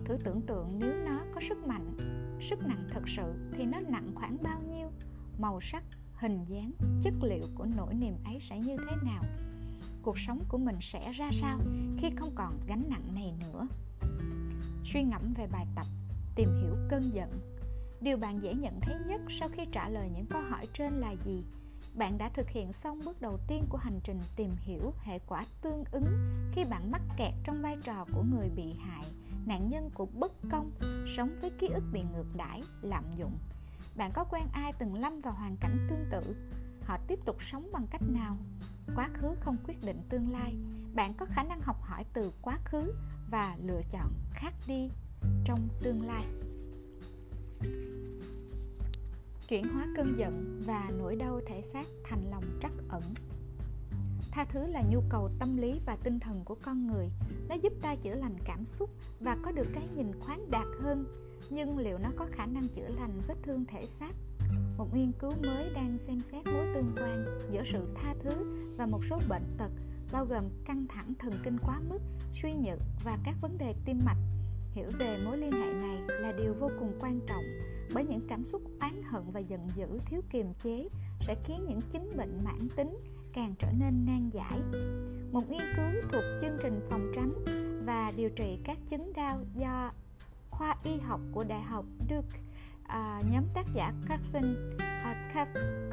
[0.05, 1.97] Thử tưởng tượng nếu nó có sức mạnh,
[2.41, 4.91] sức nặng thật sự thì nó nặng khoảng bao nhiêu?
[5.39, 5.85] Màu sắc
[6.18, 9.24] hình dáng, chất liệu của nỗi niềm ấy sẽ như thế nào?
[10.02, 11.59] Cuộc sống của mình sẽ ra sao
[11.98, 13.68] khi không còn gánh nặng này nữa?
[14.85, 15.87] Suy ngẫm về bài tập
[16.35, 17.28] tìm hiểu cơn giận.
[18.00, 21.14] Điều bạn dễ nhận thấy nhất sau khi trả lời những câu hỏi trên là
[21.24, 21.44] gì?
[21.94, 25.44] Bạn đã thực hiện xong bước đầu tiên của hành trình tìm hiểu hệ quả
[25.62, 26.07] tương ứng
[26.52, 29.04] khi bạn mắc kẹt trong vai trò của người bị hại,
[29.46, 30.70] nạn nhân của bất công,
[31.16, 33.33] sống với ký ức bị ngược đãi, lạm dụng
[33.99, 36.37] bạn có quen ai từng lâm vào hoàn cảnh tương tự?
[36.85, 38.37] Họ tiếp tục sống bằng cách nào?
[38.95, 40.57] Quá khứ không quyết định tương lai.
[40.95, 42.93] Bạn có khả năng học hỏi từ quá khứ
[43.31, 44.91] và lựa chọn khác đi
[45.45, 46.23] trong tương lai.
[49.49, 53.03] Chuyển hóa cơn giận và nỗi đau thể xác thành lòng trắc ẩn.
[54.31, 57.09] Tha thứ là nhu cầu tâm lý và tinh thần của con người.
[57.49, 61.28] Nó giúp ta chữa lành cảm xúc và có được cái nhìn khoáng đạt hơn
[61.51, 64.13] nhưng liệu nó có khả năng chữa lành vết thương thể xác?
[64.77, 68.31] Một nghiên cứu mới đang xem xét mối tương quan giữa sự tha thứ
[68.77, 69.71] và một số bệnh tật,
[70.13, 71.99] bao gồm căng thẳng thần kinh quá mức,
[72.35, 74.19] suy nhược và các vấn đề tim mạch.
[74.73, 77.45] Hiểu về mối liên hệ này là điều vô cùng quan trọng,
[77.95, 80.89] bởi những cảm xúc oán hận và giận dữ thiếu kiềm chế
[81.21, 82.97] sẽ khiến những chứng bệnh mãn tính
[83.33, 84.61] càng trở nên nan giải.
[85.33, 87.33] Một nghiên cứu thuộc chương trình phòng tránh
[87.87, 89.93] và điều trị các chứng đau do
[90.59, 92.38] khoa y học của Đại học Duke
[92.83, 95.31] à, nhóm tác giả Carson à,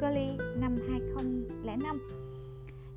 [0.00, 2.08] Curley năm 2005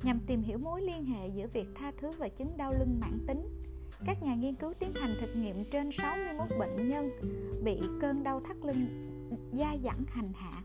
[0.02, 3.18] nhằm tìm hiểu mối liên hệ giữa việc tha thứ và chứng đau lưng mãn
[3.26, 3.48] tính.
[4.06, 7.10] Các nhà nghiên cứu tiến hành thực nghiệm trên 61 bệnh nhân
[7.64, 8.86] bị cơn đau thắt lưng
[9.52, 10.62] da dẳng hành hạ.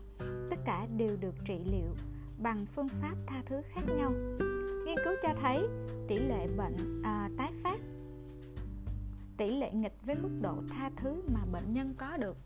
[0.50, 1.94] Tất cả đều được trị liệu
[2.38, 4.12] bằng phương pháp tha thứ khác nhau.
[4.86, 5.62] Nghiên cứu cho thấy
[6.08, 7.78] tỷ lệ bệnh à, tái phát
[9.36, 12.36] tỷ lệ nghịch với mức độ tha thứ mà bệnh nhân có được.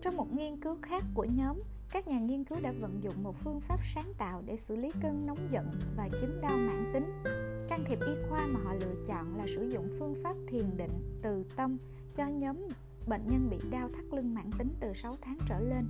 [0.00, 3.36] Trong một nghiên cứu khác của nhóm, các nhà nghiên cứu đã vận dụng một
[3.36, 7.22] phương pháp sáng tạo để xử lý cơn nóng giận và chứng đau mãn tính.
[7.68, 11.20] Can thiệp y khoa mà họ lựa chọn là sử dụng phương pháp thiền định
[11.22, 11.78] từ tâm
[12.14, 12.56] cho nhóm
[13.06, 15.86] bệnh nhân bị đau thắt lưng mãn tính từ 6 tháng trở lên.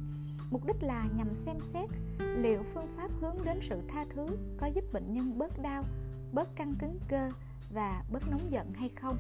[0.51, 4.67] Mục đích là nhằm xem xét liệu phương pháp hướng đến sự tha thứ có
[4.67, 5.85] giúp bệnh nhân bớt đau
[6.33, 7.31] bớt căng cứng cơ
[7.71, 9.17] và bớt nóng giận hay không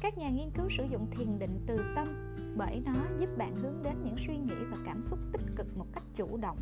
[0.00, 3.82] các nhà nghiên cứu sử dụng thiền định từ tâm bởi nó giúp bạn hướng
[3.82, 6.58] đến những suy nghĩ và cảm xúc tích cực một cách chủ động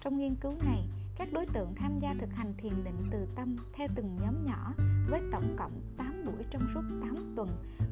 [0.00, 0.88] trong nghiên cứu này
[1.18, 4.72] các đối tượng tham gia thực hành thiền định từ tâm theo từng nhóm nhỏ
[5.10, 7.48] với tổng cộng 8 buổi trong suốt 8 tuần,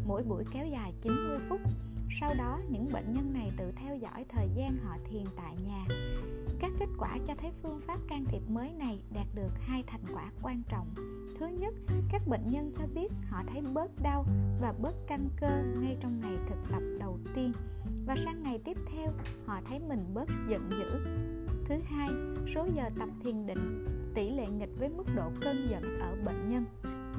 [0.06, 1.60] mỗi buổi kéo dài 90 phút.
[2.20, 5.84] Sau đó, những bệnh nhân này tự theo dõi thời gian họ thiền tại nhà.
[6.60, 10.04] Các kết quả cho thấy phương pháp can thiệp mới này đạt được hai thành
[10.14, 10.94] quả quan trọng.
[11.38, 11.74] Thứ nhất,
[12.10, 14.24] các bệnh nhân cho biết họ thấy bớt đau
[14.60, 17.52] và bớt căng cơ ngay trong ngày thực tập đầu tiên
[18.06, 19.12] và sang ngày tiếp theo
[19.46, 21.00] họ thấy mình bớt giận dữ.
[21.64, 22.08] Thứ hai,
[22.54, 26.48] số giờ tập thiền định tỷ lệ nghịch với mức độ cơn giận ở bệnh
[26.48, 26.64] nhân.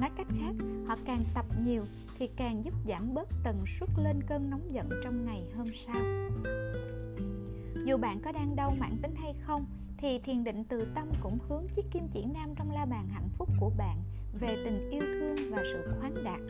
[0.00, 0.54] Nói cách khác,
[0.86, 1.84] họ càng tập nhiều
[2.18, 6.02] thì càng giúp giảm bớt tần suất lên cơn nóng giận trong ngày hôm sau
[7.86, 9.66] dù bạn có đang đau mãn tính hay không,
[9.98, 13.28] thì thiền định từ tâm cũng hướng chiếc kim chỉ nam trong la bàn hạnh
[13.28, 14.02] phúc của bạn
[14.40, 16.40] về tình yêu thương và sự khoáng đạt.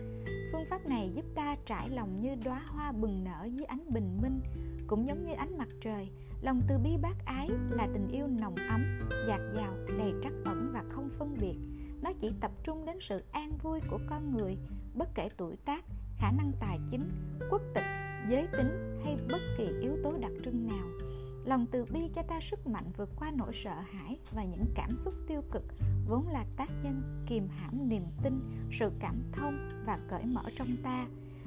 [0.53, 4.19] Phương pháp này giúp ta trải lòng như đóa hoa bừng nở dưới ánh bình
[4.23, 4.41] minh,
[4.87, 6.09] cũng giống như ánh mặt trời.
[6.43, 10.71] Lòng từ bi bác ái là tình yêu nồng ấm, dạt dào, đầy trắc ẩn
[10.73, 11.57] và không phân biệt.
[12.03, 14.57] Nó chỉ tập trung đến sự an vui của con người,
[14.95, 15.85] bất kể tuổi tác,
[16.19, 17.11] khả năng tài chính,
[17.51, 17.85] quốc tịch,
[18.29, 21.06] giới tính hay bất kỳ yếu tố đặc trưng nào
[21.47, 24.97] lòng từ bi cho ta sức mạnh vượt qua nỗi sợ hãi và những cảm
[24.97, 25.63] xúc tiêu cực
[26.09, 28.41] vốn là tác nhân kìm hãm niềm tin,
[28.73, 31.07] sự cảm thông và cởi mở trong ta.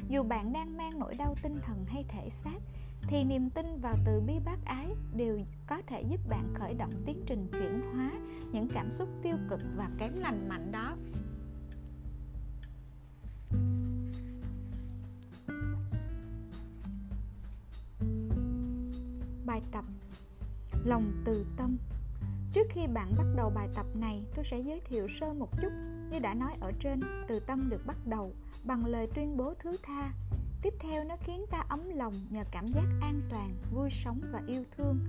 [0.10, 2.60] Dù bạn đang mang nỗi đau tinh thần hay thể xác,
[3.08, 6.92] thì niềm tin vào từ bi bác ái đều có thể giúp bạn khởi động
[7.06, 8.12] tiến trình chuyển hóa
[8.52, 10.96] những cảm xúc tiêu cực và kém lành mạnh đó.
[19.50, 19.86] Bài tập
[20.86, 21.78] lòng từ tâm.
[22.54, 25.70] Trước khi bạn bắt đầu bài tập này, tôi sẽ giới thiệu sơ một chút
[26.12, 27.00] như đã nói ở trên.
[27.28, 28.34] Từ tâm được bắt đầu
[28.64, 30.12] bằng lời tuyên bố thứ tha.
[30.62, 34.42] Tiếp theo, nó khiến ta ấm lòng nhờ cảm giác an toàn, vui sống và
[34.48, 35.00] yêu thương.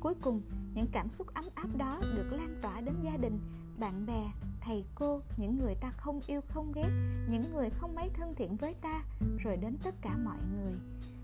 [0.00, 0.42] Cuối cùng,
[0.74, 3.38] những cảm xúc ấm áp đó được lan tỏa đến gia đình,
[3.78, 6.88] bạn bè, thầy cô, những người ta không yêu không ghét,
[7.28, 9.02] những người không mấy thân thiện với ta,
[9.38, 10.74] rồi đến tất cả mọi người.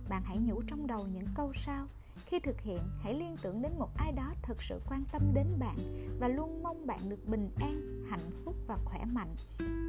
[0.09, 1.87] Bạn hãy nhủ trong đầu những câu sau
[2.27, 5.47] khi thực hiện, hãy liên tưởng đến một ai đó thực sự quan tâm đến
[5.59, 5.77] bạn
[6.21, 9.35] và luôn mong bạn được bình an, hạnh phúc và khỏe mạnh.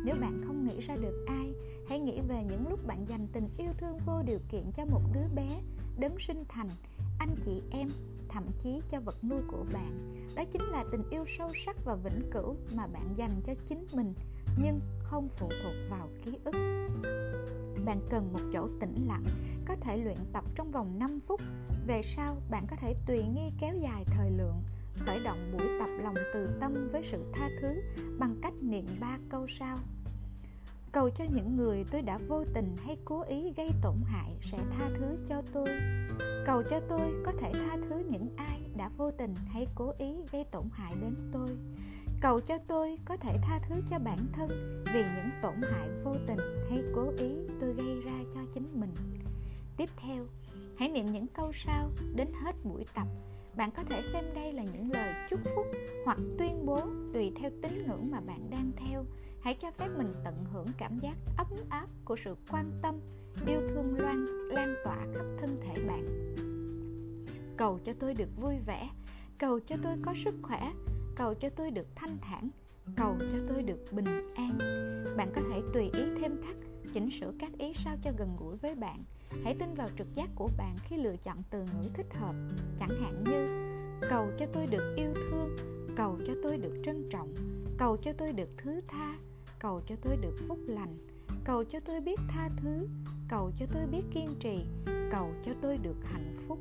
[0.06, 1.54] Nếu bạn không nghĩ ra được ai,
[1.90, 5.02] hãy nghĩ về những lúc bạn dành tình yêu thương vô điều kiện cho một
[5.14, 5.62] đứa bé,
[6.00, 6.70] đấng sinh thành,
[7.20, 7.90] anh chị em,
[8.30, 10.16] thậm chí cho vật nuôi của bạn.
[10.36, 13.88] Đó chính là tình yêu sâu sắc và vĩnh cửu mà bạn dành cho chính
[13.94, 14.14] mình,
[14.58, 16.56] nhưng không phụ thuộc vào ký ức
[17.86, 19.26] bạn cần một chỗ tĩnh lặng,
[19.66, 21.42] có thể luyện tập trong vòng 5 phút.
[21.88, 24.64] Về sau, bạn có thể tùy nghi kéo dài thời lượng,
[25.06, 27.82] khởi động buổi tập lòng từ tâm với sự tha thứ
[28.20, 29.78] bằng cách niệm ba câu sau.
[30.92, 34.58] Cầu cho những người tôi đã vô tình hay cố ý gây tổn hại sẽ
[34.58, 35.70] tha thứ cho tôi.
[36.46, 40.16] Cầu cho tôi có thể tha thứ những ai đã vô tình hay cố ý
[40.32, 41.50] gây tổn hại đến tôi
[42.22, 46.16] cầu cho tôi có thể tha thứ cho bản thân vì những tổn hại vô
[46.28, 48.94] tình hay cố ý tôi gây ra cho chính mình.
[49.78, 50.26] Tiếp theo,
[50.78, 53.08] hãy niệm những câu sau đến hết buổi tập.
[53.58, 55.66] Bạn có thể xem đây là những lời chúc phúc
[56.06, 56.80] hoặc tuyên bố
[57.14, 59.06] tùy theo tín ngưỡng mà bạn đang theo.
[59.42, 63.00] Hãy cho phép mình tận hưởng cảm giác ấm áp của sự quan tâm,
[63.48, 66.36] yêu thương loan, lan tỏa khắp thân thể bạn.
[67.58, 68.90] Cầu cho tôi được vui vẻ.
[69.38, 70.72] Cầu cho tôi có sức khỏe
[71.16, 72.50] cầu cho tôi được thanh thản,
[72.96, 74.58] cầu cho tôi được bình an.
[75.18, 76.56] Bạn có thể tùy ý thêm thắt,
[76.94, 79.04] chỉnh sửa các ý sao cho gần gũi với bạn.
[79.44, 82.36] Hãy tin vào trực giác của bạn khi lựa chọn từ ngữ thích hợp.
[82.80, 83.48] Chẳng hạn như,
[84.10, 85.56] cầu cho tôi được yêu thương,
[85.96, 87.34] cầu cho tôi được trân trọng,
[87.78, 89.16] cầu cho tôi được thứ tha,
[89.60, 90.98] cầu cho tôi được phúc lành,
[91.44, 92.88] cầu cho tôi biết tha thứ,
[93.30, 94.66] cầu cho tôi biết kiên trì,
[95.12, 96.60] cầu cho tôi được hạnh phúc.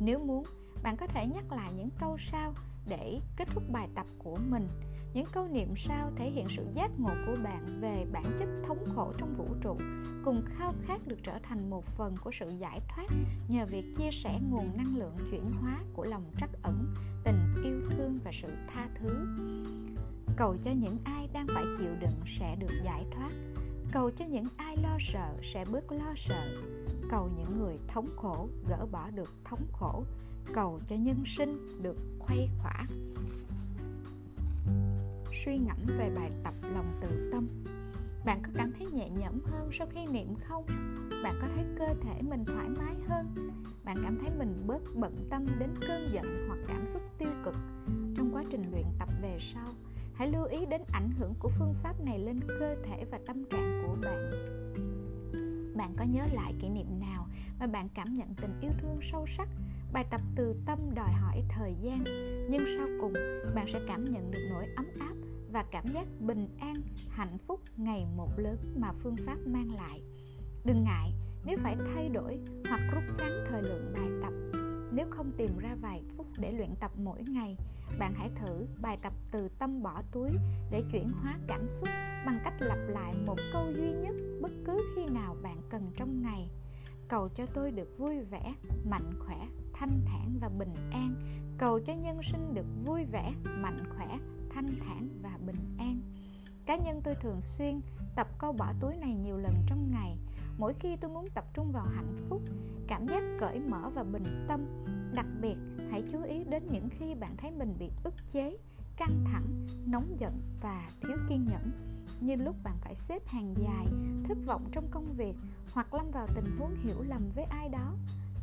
[0.00, 0.44] Nếu muốn,
[0.82, 2.54] bạn có thể nhắc lại những câu sau
[2.86, 4.68] để kết thúc bài tập của mình.
[5.14, 8.84] Những câu niệm sau thể hiện sự giác ngộ của bạn về bản chất thống
[8.94, 9.76] khổ trong vũ trụ,
[10.24, 13.06] cùng khao khát được trở thành một phần của sự giải thoát
[13.48, 16.94] nhờ việc chia sẻ nguồn năng lượng chuyển hóa của lòng trắc ẩn,
[17.24, 19.26] tình yêu thương và sự tha thứ.
[20.36, 23.30] Cầu cho những ai đang phải chịu đựng sẽ được giải thoát.
[23.92, 26.62] Cầu cho những ai lo sợ sẽ bớt lo sợ.
[27.10, 30.04] Cầu những người thống khổ gỡ bỏ được thống khổ
[30.54, 32.86] cầu cho nhân sinh được khuây khỏa.
[35.44, 37.48] Suy ngẫm về bài tập lòng từ tâm.
[38.24, 40.66] Bạn có cảm thấy nhẹ nhõm hơn sau khi niệm không?
[41.22, 43.52] Bạn có thấy cơ thể mình thoải mái hơn?
[43.84, 47.54] Bạn cảm thấy mình bớt bận tâm đến cơn giận hoặc cảm xúc tiêu cực
[48.16, 49.68] trong quá trình luyện tập về sau?
[50.14, 53.44] Hãy lưu ý đến ảnh hưởng của phương pháp này lên cơ thể và tâm
[53.50, 54.30] trạng của bạn.
[55.76, 57.26] Bạn có nhớ lại kỷ niệm nào
[57.60, 59.48] mà bạn cảm nhận tình yêu thương sâu sắc
[59.94, 62.04] bài tập từ tâm đòi hỏi thời gian,
[62.50, 63.12] nhưng sau cùng,
[63.54, 65.14] bạn sẽ cảm nhận được nỗi ấm áp
[65.52, 66.74] và cảm giác bình an,
[67.08, 70.02] hạnh phúc ngày một lớn mà phương pháp mang lại.
[70.64, 71.12] Đừng ngại
[71.44, 74.32] nếu phải thay đổi hoặc rút ngắn thời lượng bài tập.
[74.92, 77.56] Nếu không tìm ra vài phút để luyện tập mỗi ngày,
[77.98, 80.30] bạn hãy thử bài tập từ tâm bỏ túi
[80.70, 81.88] để chuyển hóa cảm xúc
[82.26, 86.22] bằng cách lặp lại một câu duy nhất bất cứ khi nào bạn cần trong
[86.22, 86.50] ngày.
[87.08, 88.54] Cầu cho tôi được vui vẻ,
[88.90, 91.14] mạnh khỏe thanh thản và bình an.
[91.58, 94.18] Cầu cho nhân sinh được vui vẻ, mạnh khỏe,
[94.50, 96.00] thanh thản và bình an.
[96.66, 97.80] Cá nhân tôi thường xuyên
[98.16, 100.16] tập câu bỏ túi này nhiều lần trong ngày.
[100.58, 102.42] Mỗi khi tôi muốn tập trung vào hạnh phúc,
[102.88, 104.60] cảm giác cởi mở và bình tâm.
[105.14, 105.56] Đặc biệt,
[105.90, 108.56] hãy chú ý đến những khi bạn thấy mình bị ức chế,
[108.96, 111.70] căng thẳng, nóng giận và thiếu kiên nhẫn.
[112.20, 113.86] Như lúc bạn phải xếp hàng dài,
[114.24, 115.34] thất vọng trong công việc
[115.72, 117.94] hoặc lâm vào tình huống hiểu lầm với ai đó.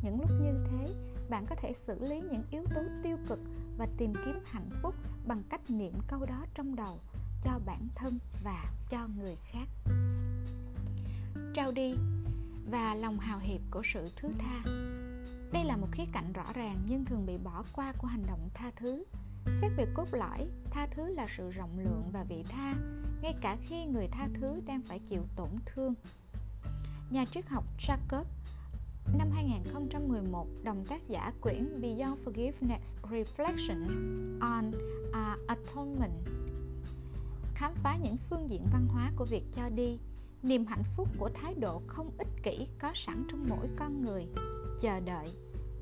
[0.02, 0.94] Những lúc như thế
[1.32, 3.38] bạn có thể xử lý những yếu tố tiêu cực
[3.78, 4.94] và tìm kiếm hạnh phúc
[5.26, 7.00] bằng cách niệm câu đó trong đầu,
[7.42, 9.68] cho bản thân và cho người khác.
[11.54, 11.94] Trao đi
[12.70, 14.62] và lòng hào hiệp của sự thứ tha.
[15.52, 18.48] Đây là một khía cạnh rõ ràng nhưng thường bị bỏ qua của hành động
[18.54, 19.04] tha thứ.
[19.52, 22.74] Xét về cốt lõi, tha thứ là sự rộng lượng và vị tha,
[23.22, 25.94] ngay cả khi người tha thứ đang phải chịu tổn thương.
[27.10, 28.24] Nhà triết học Jacob
[29.18, 33.90] năm 2011 đồng tác giả quyển Beyond Forgiveness Reflections
[34.40, 34.70] on
[35.08, 36.12] uh, Atonement
[37.54, 39.98] khám phá những phương diện văn hóa của việc cho đi
[40.42, 44.26] niềm hạnh phúc của thái độ không ích kỷ có sẵn trong mỗi con người
[44.80, 45.26] chờ đợi.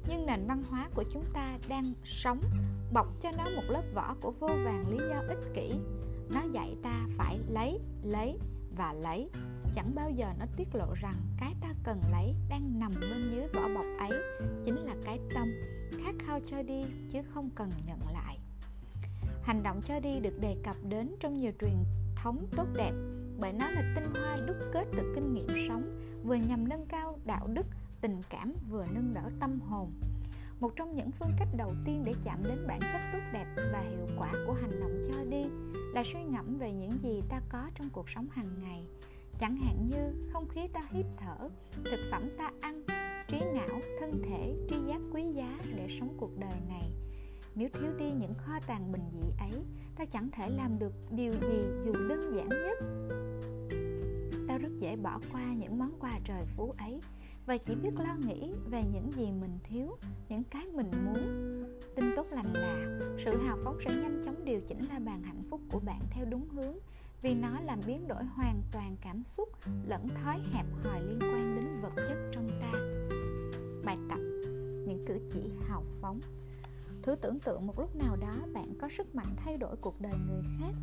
[0.08, 2.40] Nhưng nền văn hóa của chúng ta đang sống
[2.92, 5.72] bọc cho nó một lớp vỏ của vô vàng lý do ích kỷ.
[6.34, 8.38] Nó dạy ta phải lấy lấy
[8.76, 9.30] và lấy
[9.74, 13.46] chẳng bao giờ nó tiết lộ rằng cái ta cần lấy đang nằm bên dưới
[13.54, 14.12] vỏ bọc ấy
[14.64, 15.48] chính là cái tâm
[16.04, 18.38] khát khao cho đi chứ không cần nhận lại.
[19.42, 21.84] Hành động cho đi được đề cập đến trong nhiều truyền
[22.16, 22.92] thống tốt đẹp
[23.40, 27.18] bởi nó là tinh hoa đúc kết từ kinh nghiệm sống, vừa nhằm nâng cao
[27.24, 27.66] đạo đức,
[28.00, 29.92] tình cảm, vừa nâng đỡ tâm hồn.
[30.60, 33.80] Một trong những phương cách đầu tiên để chạm đến bản chất tốt đẹp và
[33.80, 35.44] hiệu quả của hành động cho đi
[35.94, 38.86] là suy ngẫm về những gì ta có trong cuộc sống hàng ngày
[39.40, 41.48] chẳng hạn như không khí ta hít thở,
[41.84, 42.82] thực phẩm ta ăn,
[43.28, 46.92] trí não, thân thể tri giác quý giá để sống cuộc đời này.
[47.54, 49.64] Nếu thiếu đi những kho tàng bình dị ấy,
[49.96, 52.78] ta chẳng thể làm được điều gì dù đơn giản nhất.
[54.48, 57.00] Ta rất dễ bỏ qua những món quà trời phú ấy
[57.46, 59.96] và chỉ biết lo nghĩ về những gì mình thiếu,
[60.28, 61.18] những cái mình muốn.
[61.96, 65.42] Tin tốt lành là, sự hào phóng sẽ nhanh chóng điều chỉnh la bàn hạnh
[65.50, 66.74] phúc của bạn theo đúng hướng
[67.22, 69.48] vì nó làm biến đổi hoàn toàn cảm xúc
[69.86, 72.72] lẫn thói hẹp hòi liên quan đến vật chất trong ta.
[73.84, 74.18] Bài tập,
[74.86, 76.20] những cử chỉ hào phóng.
[77.02, 80.14] Thử tưởng tượng một lúc nào đó bạn có sức mạnh thay đổi cuộc đời
[80.28, 80.74] người khác.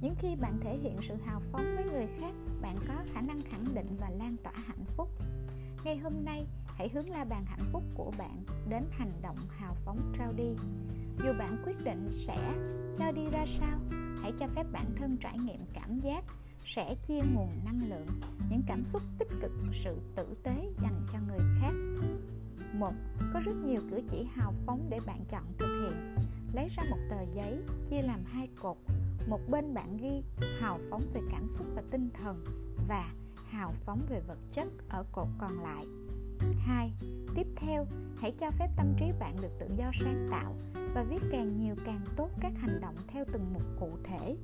[0.00, 3.42] Những khi bạn thể hiện sự hào phóng với người khác, bạn có khả năng
[3.42, 5.08] khẳng định và lan tỏa hạnh phúc.
[5.84, 9.74] Ngày hôm nay hãy hướng la bàn hạnh phúc của bạn đến hành động hào
[9.74, 10.54] phóng trao đi
[11.24, 12.54] dù bạn quyết định sẽ
[12.96, 13.78] cho đi ra sao,
[14.22, 16.24] hãy cho phép bản thân trải nghiệm cảm giác
[16.64, 18.06] sẽ chia nguồn năng lượng,
[18.50, 21.72] những cảm xúc tích cực, sự tử tế dành cho người khác.
[22.72, 22.92] Một,
[23.32, 26.16] có rất nhiều cử chỉ hào phóng để bạn chọn thực hiện.
[26.52, 27.58] Lấy ra một tờ giấy,
[27.90, 28.76] chia làm hai cột.
[29.28, 30.22] Một bên bạn ghi
[30.60, 32.44] hào phóng về cảm xúc và tinh thần
[32.88, 33.12] và
[33.50, 35.86] hào phóng về vật chất ở cột còn lại.
[36.58, 36.92] 2.
[37.34, 40.54] Tiếp theo, hãy cho phép tâm trí bạn được tự do sáng tạo
[40.94, 44.36] và viết càng nhiều càng tốt các hành động theo từng mục cụ thể.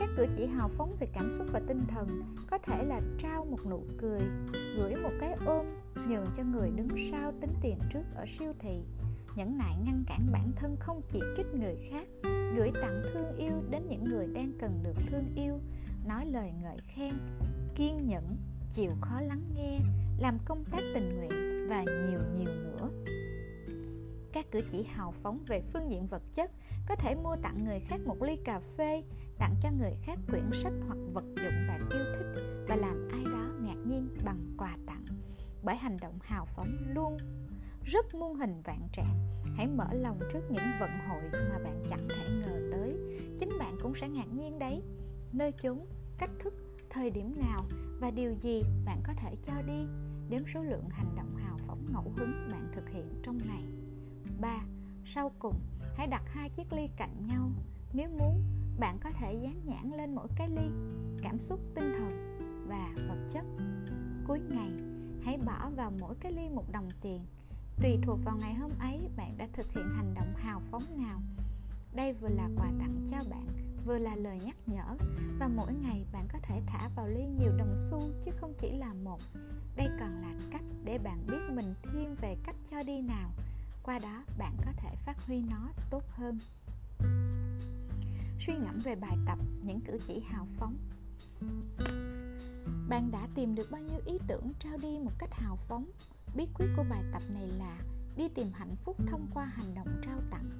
[0.00, 3.44] Các cử chỉ hào phóng về cảm xúc và tinh thần có thể là trao
[3.44, 4.20] một nụ cười,
[4.76, 5.66] gửi một cái ôm,
[6.08, 8.80] nhường cho người đứng sau tính tiền trước ở siêu thị,
[9.36, 12.08] nhẫn nại ngăn cản bản thân không chỉ trích người khác,
[12.56, 15.60] gửi tặng thương yêu đến những người đang cần được thương yêu,
[16.06, 17.14] nói lời ngợi khen,
[17.74, 18.36] kiên nhẫn,
[18.70, 19.78] chịu khó lắng nghe,
[20.18, 22.90] làm công tác tình nguyện và nhiều nhiều nữa.
[24.32, 26.50] Các cử chỉ hào phóng về phương diện vật chất
[26.88, 29.02] có thể mua tặng người khác một ly cà phê
[29.38, 32.26] tặng cho người khác quyển sách hoặc vật dụng bạn yêu thích
[32.68, 35.04] và làm ai đó ngạc nhiên bằng quà tặng.
[35.62, 37.16] Bởi hành động hào phóng luôn
[37.84, 39.18] rất muôn hình vạn trạng.
[39.56, 42.94] Hãy mở lòng trước những vận hội mà bạn chẳng thể ngờ tới.
[43.38, 44.82] Chính bạn cũng sẽ ngạc nhiên đấy.
[45.32, 45.86] Nơi chúng,
[46.18, 46.54] cách thức
[46.90, 47.64] thời điểm nào
[48.00, 49.86] và điều gì bạn có thể cho đi
[50.28, 53.64] đếm số lượng hành động hào phóng ngẫu hứng bạn thực hiện trong ngày
[54.40, 54.60] 3.
[55.04, 55.60] Sau cùng,
[55.96, 57.50] hãy đặt hai chiếc ly cạnh nhau.
[57.92, 58.42] Nếu muốn,
[58.78, 60.70] bạn có thể dán nhãn lên mỗi cái ly,
[61.22, 63.44] cảm xúc tinh thần và vật chất.
[64.26, 64.70] Cuối ngày,
[65.22, 67.20] hãy bỏ vào mỗi cái ly một đồng tiền.
[67.82, 71.20] Tùy thuộc vào ngày hôm ấy, bạn đã thực hiện hành động hào phóng nào.
[71.94, 73.46] Đây vừa là quà tặng cho bạn,
[73.86, 74.96] vừa là lời nhắc nhở
[75.38, 78.72] và mỗi ngày bạn có thể thả vào ly nhiều đồng xu chứ không chỉ
[78.72, 79.20] là một
[79.76, 83.30] đây còn là cách để bạn biết mình thiên về cách cho đi nào.
[83.82, 86.38] Qua đó, bạn có thể phát huy nó tốt hơn.
[88.40, 90.76] Suy ngẫm về bài tập, những cử chỉ hào phóng.
[92.88, 95.90] Bạn đã tìm được bao nhiêu ý tưởng trao đi một cách hào phóng?
[96.36, 97.76] Bí quyết của bài tập này là
[98.16, 100.50] đi tìm hạnh phúc thông qua hành động trao tặng.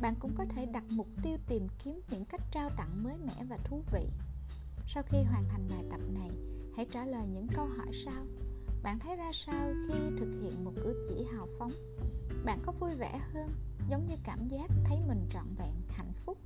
[0.00, 3.44] Bạn cũng có thể đặt mục tiêu tìm kiếm những cách trao tặng mới mẻ
[3.48, 4.08] và thú vị.
[4.86, 6.30] Sau khi hoàn thành bài tập này,
[6.76, 8.26] hãy trả lời những câu hỏi sau
[8.86, 11.72] bạn thấy ra sao khi thực hiện một cử chỉ hào phóng?
[12.44, 13.50] Bạn có vui vẻ hơn,
[13.90, 16.38] giống như cảm giác thấy mình trọn vẹn, hạnh phúc?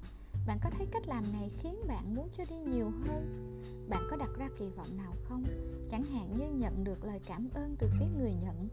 [0.47, 3.61] Bạn có thấy cách làm này khiến bạn muốn cho đi nhiều hơn?
[3.89, 5.45] Bạn có đặt ra kỳ vọng nào không?
[5.89, 8.69] Chẳng hạn như nhận được lời cảm ơn từ phía người nhận.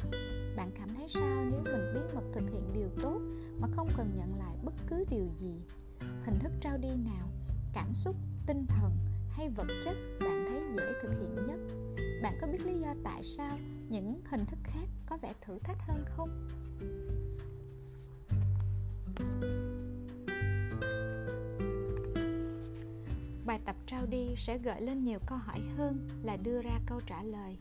[0.57, 3.22] Bạn cảm thấy sao nếu mình bí mật thực hiện điều tốt
[3.59, 5.61] mà không cần nhận lại bất cứ điều gì?
[5.99, 7.28] Hình thức trao đi nào?
[7.74, 8.15] Cảm xúc,
[8.45, 8.91] tinh thần
[9.38, 11.60] hay vật chất bạn thấy dễ thực hiện nhất?
[12.24, 13.58] Bạn có biết lý do tại sao
[13.90, 16.48] những hình thức khác có vẻ thử thách hơn không?
[23.46, 27.00] Bài tập trao đi sẽ gợi lên nhiều câu hỏi hơn là đưa ra câu
[27.06, 27.58] trả lời.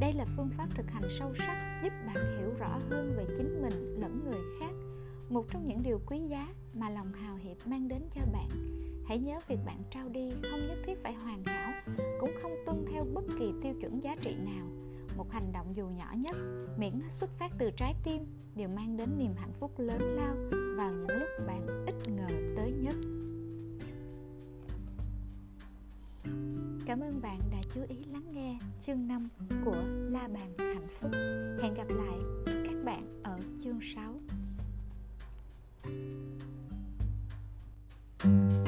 [0.00, 3.62] Đây là phương pháp thực hành sâu sắc giúp bạn hiểu rõ hơn về chính
[3.62, 4.72] mình lẫn người khác,
[5.28, 8.48] một trong những điều quý giá mà lòng hào hiệp mang đến cho bạn
[9.08, 11.72] hãy nhớ việc bạn trao đi không nhất thiết phải hoàn hảo,
[12.20, 14.66] cũng không tuân theo bất kỳ tiêu chuẩn giá trị nào
[15.16, 16.36] một hành động dù nhỏ nhất,
[16.78, 20.34] miễn nó xuất phát từ trái tim, đều mang đến niềm hạnh phúc lớn lao
[20.76, 22.94] vào những lúc bạn ít ngờ tới nhất
[26.86, 29.28] Cảm ơn bạn đã chú ý lắng nghe chương 5
[29.64, 31.10] của La Bàn Hạnh Phúc.
[31.62, 34.14] Hẹn gặp lại các bạn ở chương 6.
[38.18, 38.67] chi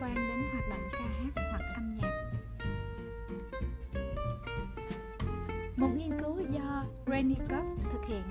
[0.00, 2.32] quan đến hoạt động ca hát hoặc âm nhạc.
[5.76, 8.22] Một nghiên cứu do Renikoff thực hiện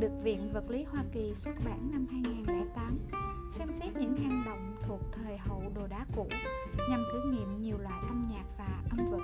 [0.00, 2.98] được Viện Vật lý Hoa Kỳ xuất bản năm 2008
[3.58, 6.28] xem xét những hang động thuộc thời hậu đồ đá cũ
[6.90, 9.22] nhằm thử nghiệm nhiều loại âm nhạc và âm vực.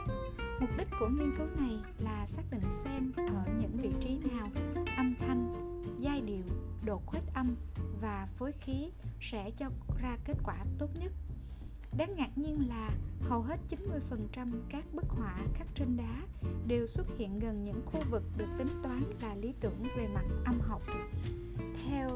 [0.61, 4.49] Mục đích của nghiên cứu này là xác định xem ở những vị trí nào
[4.96, 5.53] âm thanh,
[5.99, 6.44] giai điệu,
[6.84, 7.57] độ khuếch âm
[8.01, 8.90] và phối khí
[9.20, 9.66] sẽ cho
[10.03, 11.12] ra kết quả tốt nhất.
[11.97, 16.22] Đáng ngạc nhiên là hầu hết 90% các bức họa khắc trên đá
[16.66, 20.24] đều xuất hiện gần những khu vực được tính toán là lý tưởng về mặt
[20.45, 20.82] âm học.
[21.86, 22.09] Theo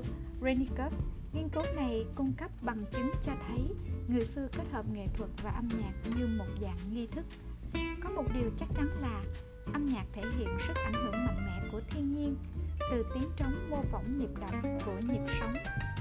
[0.42, 0.92] Renikov,
[1.32, 3.60] nghiên cứu này cung cấp bằng chứng cho thấy
[4.08, 7.24] người xưa kết hợp nghệ thuật và âm nhạc như một dạng nghi thức.
[8.02, 9.24] Có một điều chắc chắn là
[9.72, 12.36] âm nhạc thể hiện sức ảnh hưởng mạnh mẽ của thiên nhiên
[12.90, 14.54] từ tiếng trống mô phỏng nhịp đập
[14.86, 15.54] của nhịp sống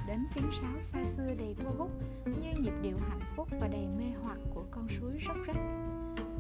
[0.08, 1.92] đến tiếng sáo xa xưa đầy thu hút
[2.26, 5.58] như nhịp điệu hạnh phúc và đầy mê hoặc của con suối róc rách.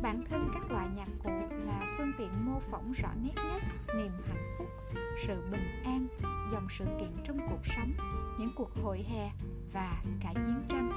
[0.01, 1.29] Bản thân các loại nhạc cụ
[1.65, 3.61] là phương tiện mô phỏng rõ nét nhất
[3.95, 4.67] niềm hạnh phúc,
[5.27, 6.07] sự bình an,
[6.51, 7.91] dòng sự kiện trong cuộc sống,
[8.37, 9.31] những cuộc hội hè
[9.73, 10.91] và cả chiến tranh.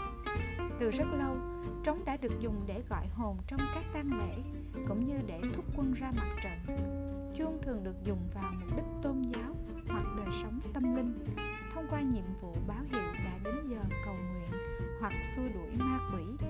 [0.81, 1.54] Từ rất lâu
[1.85, 4.37] trống đã được dùng để gọi hồn trong các tang lễ,
[4.89, 6.77] cũng như để thúc quân ra mặt trận.
[7.37, 9.57] Chuông thường được dùng vào mục đích tôn giáo
[9.89, 11.35] hoặc đời sống tâm linh.
[11.75, 14.61] Thông qua nhiệm vụ báo hiệu đã đến giờ cầu nguyện
[15.01, 16.47] hoặc xua đuổi ma quỷ,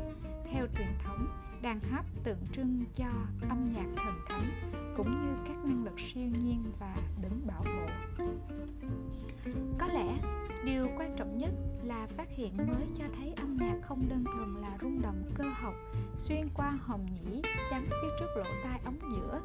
[0.53, 3.05] theo truyền thống đàn hát tượng trưng cho
[3.49, 4.51] âm nhạc thần thánh
[4.97, 7.87] cũng như các năng lực siêu nhiên và đứng bảo hộ.
[9.79, 10.19] Có lẽ
[10.65, 11.51] điều quan trọng nhất
[11.83, 15.45] là phát hiện mới cho thấy âm nhạc không đơn thuần là rung động cơ
[15.45, 15.75] học
[16.17, 19.41] xuyên qua hồng nhĩ chắn phía trước lỗ tai ống giữa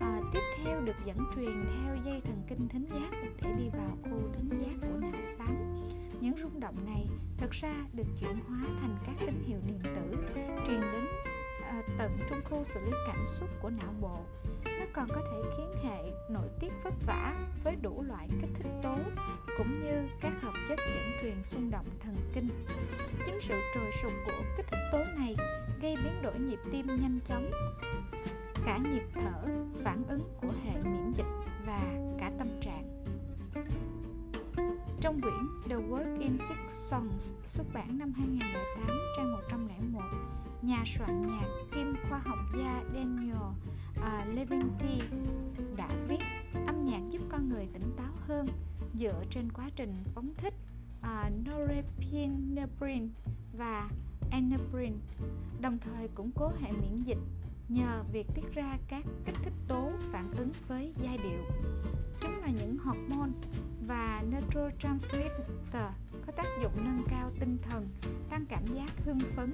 [0.00, 3.10] à, tiếp theo được dẫn truyền theo dây thần kinh thính giác
[3.42, 5.74] để đi vào khu thính giác của não xám
[6.20, 9.53] những rung động này thực ra được chuyển hóa thành các tín hiệu
[12.50, 14.18] khu xử lý cảm xúc của não bộ.
[14.64, 17.34] Nó còn có thể khiến hệ nội tiết vất vả
[17.64, 18.96] với đủ loại kích thích tố
[19.58, 22.48] cũng như các hợp chất dẫn truyền xung động thần kinh.
[23.26, 25.36] Chính sự trồi sụp của kích thích tố này
[25.82, 27.50] gây biến đổi nhịp tim nhanh chóng.
[28.66, 29.42] Cả nhịp thở,
[29.82, 31.26] phản ứng của hệ miễn dịch
[31.66, 31.80] và
[32.18, 33.04] cả tâm trạng.
[35.00, 40.00] Trong quyển The Work in Six Songs xuất bản năm 2008 trang 101,
[40.66, 43.36] nhà soạn nhạc kim khoa học gia Daniel
[44.02, 45.00] à, uh, Levinti
[45.76, 46.18] đã viết
[46.66, 48.46] âm nhạc giúp con người tỉnh táo hơn
[48.94, 50.54] dựa trên quá trình phóng thích
[51.00, 53.06] uh, norepinephrine
[53.58, 53.90] và
[54.30, 54.96] enephrine,
[55.60, 57.18] đồng thời củng cố hệ miễn dịch
[57.68, 61.42] nhờ việc tiết ra các kích thích tố phản ứng với giai điệu.
[62.20, 63.30] Chúng là những hormone
[63.86, 65.92] và neurotransmitter
[66.26, 67.88] có tác dụng nâng cao tinh thần,
[68.30, 69.52] tăng cảm giác hưng phấn,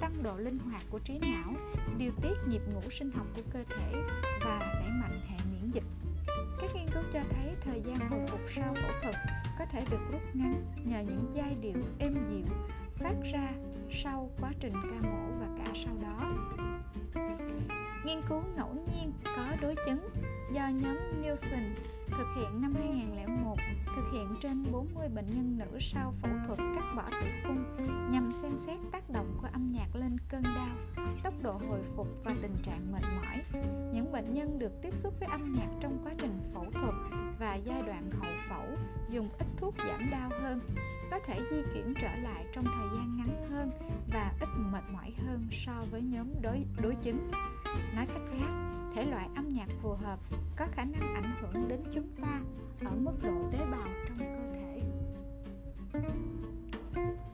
[0.00, 1.54] tăng độ linh hoạt của trí não,
[1.98, 3.92] điều tiết nhịp ngủ sinh học của cơ thể
[4.40, 5.84] và đẩy mạnh hệ miễn dịch.
[6.60, 9.14] Các nghiên cứu cho thấy thời gian hồi phục sau phẫu thuật
[9.58, 10.54] có thể được rút ngắn
[10.84, 12.54] nhờ những giai điệu êm dịu
[12.96, 13.52] phát ra
[13.90, 16.36] sau quá trình ca mổ và cả sau đó.
[18.04, 20.08] Nghiên cứu ngẫu nhiên có đối chứng
[20.52, 21.74] do nhóm Nielsen
[22.16, 23.56] thực hiện năm 2001
[23.96, 27.64] thực hiện trên 40 bệnh nhân nữ sau phẫu thuật cắt bỏ tử cung
[28.10, 32.08] nhằm xem xét tác động của âm nhạc lên cơn đau, tốc độ hồi phục
[32.24, 33.62] và tình trạng mệt mỏi.
[33.92, 36.94] Những bệnh nhân được tiếp xúc với âm nhạc trong quá trình phẫu thuật
[37.38, 38.66] và giai đoạn hậu phẫu
[39.10, 40.60] dùng ít thuốc giảm đau hơn,
[41.12, 43.70] có thể di chuyển trở lại trong thời gian ngắn hơn
[44.12, 47.30] và ít mệt mỏi hơn so với nhóm đối đối chứng.
[47.96, 48.46] Nói cách khác,
[48.94, 50.18] thể loại âm nhạc phù hợp
[50.56, 52.40] có khả năng ảnh hưởng đến chúng ta
[52.84, 54.82] ở mức độ tế bào trong cơ thể.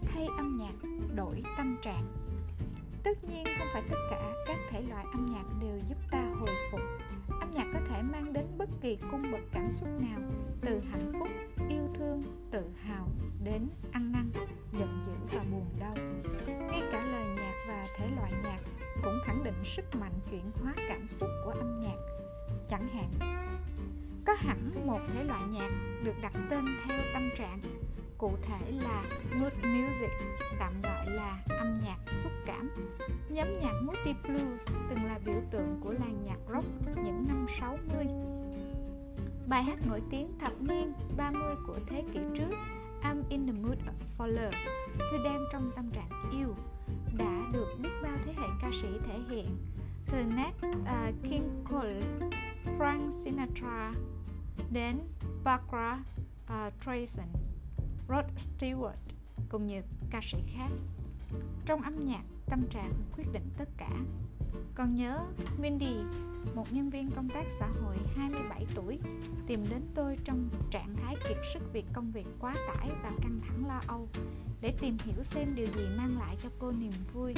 [0.02, 2.04] Thay âm nhạc đổi tâm trạng.
[3.02, 6.50] Tất nhiên không phải tất cả các thể loại âm nhạc đều giúp ta hồi
[6.72, 6.80] phục.
[7.40, 10.20] Âm nhạc có thể mang đến bất kỳ cung bậc cảm xúc nào
[10.60, 11.28] từ hạnh phúc
[11.68, 13.08] yêu thương tự hào
[13.44, 14.30] đến ăn năn
[14.72, 15.94] giận dữ và buồn đau
[16.46, 18.60] ngay cả lời nhạc và thể loại nhạc
[19.02, 21.96] cũng khẳng định sức mạnh chuyển hóa cảm xúc của âm nhạc
[22.68, 23.10] chẳng hạn
[24.26, 25.70] có hẳn một thể loại nhạc
[26.04, 27.60] được đặt tên theo tâm trạng
[28.18, 29.04] cụ thể là
[29.40, 30.10] mood music,
[30.58, 32.70] tạm gọi là âm nhạc xúc cảm.
[33.28, 36.66] Nhóm nhạc Moody Blues từng là biểu tượng của làng nhạc rock
[37.04, 38.06] những năm 60.
[39.48, 42.50] Bài hát nổi tiếng thập niên 30 của thế kỷ trước
[43.02, 43.78] I'm in the mood
[44.18, 44.58] for love
[44.98, 46.54] Tôi đang trong tâm trạng yêu
[47.18, 49.56] đã được biết bao thế hệ ca sĩ thể hiện
[50.10, 52.02] từ Nat uh, King Cole,
[52.78, 53.92] Frank Sinatra
[54.70, 54.98] đến
[55.44, 55.98] Barbara
[56.44, 57.36] uh, Streisand,
[58.08, 58.92] Rod Stewart
[59.48, 60.70] cùng nhiều ca sĩ khác.
[61.66, 63.90] Trong âm nhạc, tâm trạng quyết định tất cả.
[64.74, 65.18] Còn nhớ
[65.60, 65.96] Mindy,
[66.54, 68.98] một nhân viên công tác xã hội 27 tuổi,
[69.46, 73.38] tìm đến tôi trong trạng thái kiệt sức vì công việc quá tải và căng
[73.40, 74.08] thẳng lo âu
[74.60, 77.34] để tìm hiểu xem điều gì mang lại cho cô niềm vui.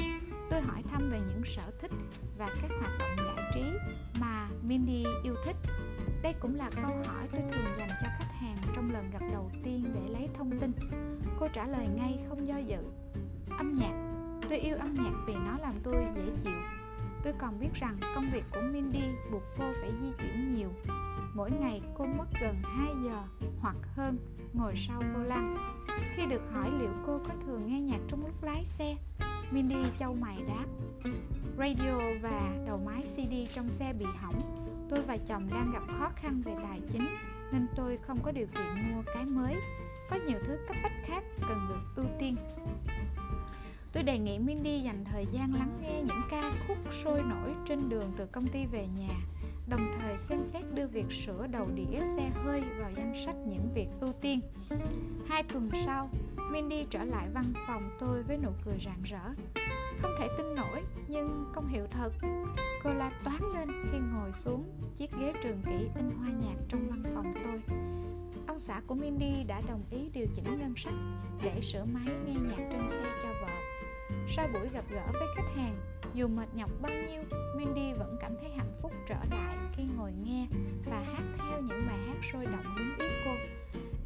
[0.49, 1.91] Tôi hỏi thăm về những sở thích
[2.37, 3.63] và các hoạt động giải trí
[4.19, 5.55] mà Mindy yêu thích.
[6.23, 9.51] Đây cũng là câu hỏi tôi thường dành cho khách hàng trong lần gặp đầu
[9.63, 10.71] tiên để lấy thông tin.
[11.39, 12.79] Cô trả lời ngay không do dự.
[13.57, 14.20] Âm nhạc.
[14.51, 16.59] Tôi yêu âm nhạc vì nó làm tôi dễ chịu
[17.23, 20.69] Tôi còn biết rằng công việc của Mindy buộc cô phải di chuyển nhiều.
[21.33, 23.23] Mỗi ngày cô mất gần 2 giờ
[23.59, 24.17] hoặc hơn
[24.53, 25.57] ngồi sau vô lăng.
[26.15, 28.95] Khi được hỏi liệu cô có thường nghe nhạc trong lúc lái xe,
[29.51, 30.65] Mindy châu mày đáp
[31.57, 36.09] Radio và đầu máy CD trong xe bị hỏng Tôi và chồng đang gặp khó
[36.15, 37.05] khăn về tài chính
[37.51, 39.55] Nên tôi không có điều kiện mua cái mới
[40.09, 42.35] Có nhiều thứ cấp bách khác cần được ưu tiên
[43.93, 47.89] Tôi đề nghị Mindy dành thời gian lắng nghe những ca khúc sôi nổi trên
[47.89, 49.15] đường từ công ty về nhà
[49.71, 53.69] đồng thời xem xét đưa việc sửa đầu đĩa xe hơi vào danh sách những
[53.75, 54.39] việc ưu tiên.
[55.27, 56.09] Hai tuần sau,
[56.51, 59.51] Mindy trở lại văn phòng tôi với nụ cười rạng rỡ.
[60.01, 62.11] Không thể tin nổi, nhưng công hiệu thật.
[62.83, 64.63] Cô la toán lên khi ngồi xuống
[64.95, 67.77] chiếc ghế trường kỷ in hoa nhạc trong văn phòng tôi.
[68.47, 70.93] Ông xã của Mindy đã đồng ý điều chỉnh ngân sách
[71.43, 73.60] để sửa máy nghe nhạc trên xe cho vợ
[74.27, 75.75] sau buổi gặp gỡ với khách hàng,
[76.13, 77.21] dù mệt nhọc bao nhiêu,
[77.57, 80.47] Mindy vẫn cảm thấy hạnh phúc trở lại khi ngồi nghe
[80.85, 83.31] và hát theo những bài hát sôi động đúng ý cô.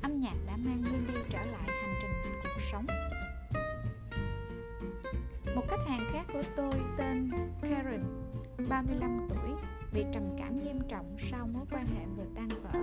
[0.02, 2.12] Âm nhạc đã mang Mindy trở lại hành trình
[2.44, 2.86] cuộc sống.
[5.56, 8.04] Một khách hàng khác của tôi tên Karen,
[8.70, 9.50] 35 tuổi,
[9.94, 12.80] bị trầm cảm nghiêm trọng sau mối quan hệ vừa tan vỡ.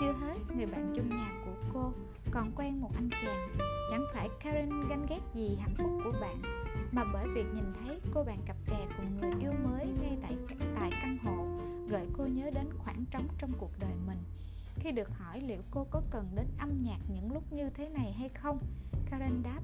[0.00, 1.92] Chưa hết, người bạn chung nhà của cô
[2.30, 3.48] còn quen một anh chàng.
[3.90, 6.42] Chẳng phải Karen ganh ghét gì hạnh phúc của bạn,
[6.92, 10.36] mà bởi việc nhìn thấy cô bạn cặp kè cùng người yêu mới ngay tại
[10.80, 11.46] tại căn hộ
[11.88, 14.18] gợi cô nhớ đến khoảng trống trong cuộc đời mình.
[14.80, 18.12] Khi được hỏi liệu cô có cần đến âm nhạc những lúc như thế này
[18.12, 18.58] hay không,
[19.10, 19.60] Karen đáp,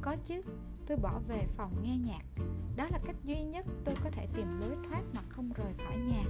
[0.00, 0.40] có chứ,
[0.86, 2.44] tôi bỏ về phòng nghe nhạc.
[2.76, 5.96] Đó là cách duy nhất tôi có thể tìm lối thoát mà không rời khỏi
[5.96, 6.24] nhà.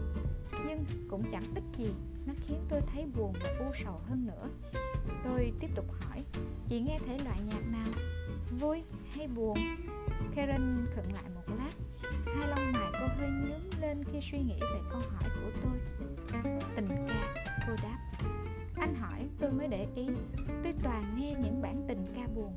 [0.66, 1.92] Nhưng cũng chẳng ích gì,
[2.26, 4.48] nó khiến tôi thấy buồn và u sầu hơn nữa.
[5.24, 6.24] Tôi tiếp tục hỏi,
[6.66, 7.88] chị nghe thể loại nhạc nào?
[8.60, 8.82] Vui
[9.12, 9.58] hay buồn?
[10.34, 11.72] Karen khựng lại một lát
[12.24, 15.80] Hai lông mày cô hơi nhướng lên khi suy nghĩ về câu hỏi của tôi
[16.76, 17.98] Tình ca, cô đáp.
[18.76, 20.06] Anh hỏi tôi mới để ý.
[20.62, 22.52] Tôi toàn nghe những bản tình ca buồn.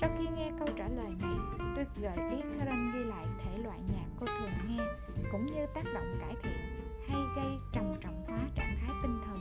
[0.00, 1.36] Sau khi nghe câu trả lời này
[1.76, 4.84] Tôi gợi ý Karen ghi lại thể loại nhạc cô thường nghe
[5.32, 9.38] Cũng như tác động cải thiện hay gây trầm trọng hóa trạng thái tinh thần.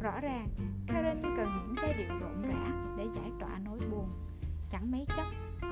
[0.00, 0.48] Rõ ràng,
[0.86, 4.08] Karen cần những giai điệu rộn rã để giải tỏa nỗi buồn.
[4.70, 5.26] Chẳng mấy chốc,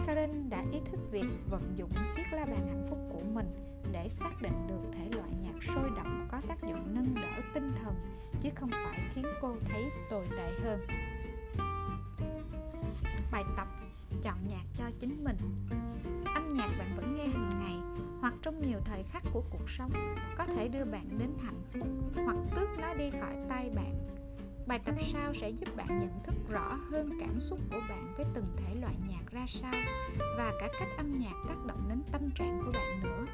[0.06, 4.08] Karen đã ý thức việc vận dụng chiếc la bàn hạnh phúc của mình để
[4.08, 7.94] xác định được thể loại nhạc sôi động có tác dụng nâng đỡ tinh thần,
[8.42, 10.86] chứ không phải khiến cô thấy tồi tệ hơn.
[13.32, 13.68] Bài tập
[14.22, 15.36] chọn nhạc cho chính mình
[16.34, 19.92] Âm nhạc bạn vẫn nghe hàng ngày hoặc trong nhiều thời khắc của cuộc sống,
[20.38, 21.88] có thể đưa bạn đến hạnh phúc
[22.24, 24.10] hoặc tước nó đi khỏi tay bạn
[24.70, 28.26] Bài tập sau sẽ giúp bạn nhận thức rõ hơn cảm xúc của bạn với
[28.34, 29.72] từng thể loại nhạc ra sao
[30.36, 33.26] và cả cách âm nhạc tác động đến tâm trạng của bạn nữa.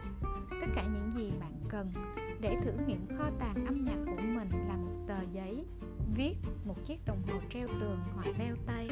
[0.60, 1.92] Tất cả những gì bạn cần
[2.40, 5.64] để thử nghiệm kho tàng âm nhạc của mình là một tờ giấy,
[6.16, 6.34] viết
[6.64, 8.88] một chiếc đồng hồ treo tường hoặc đeo tay.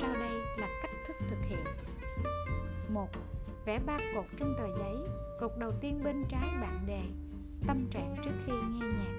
[0.00, 1.64] Sau đây là cách thức thực hiện.
[2.88, 3.08] một,
[3.66, 4.96] Vẽ ba cột trong tờ giấy.
[5.40, 7.02] Cột đầu tiên bên trái bạn đề
[7.66, 9.14] tâm trạng trước khi nghe nhạc.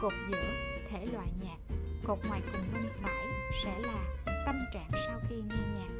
[0.00, 0.44] Cột giữa
[0.90, 1.76] thể loại nhạc
[2.06, 3.26] cột ngoài cùng bên phải
[3.64, 4.04] sẽ là
[4.46, 5.90] tâm trạng sau khi nghe nhạc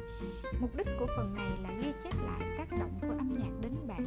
[0.61, 3.73] mục đích của phần này là ghi chép lại tác động của âm nhạc đến
[3.87, 4.05] bạn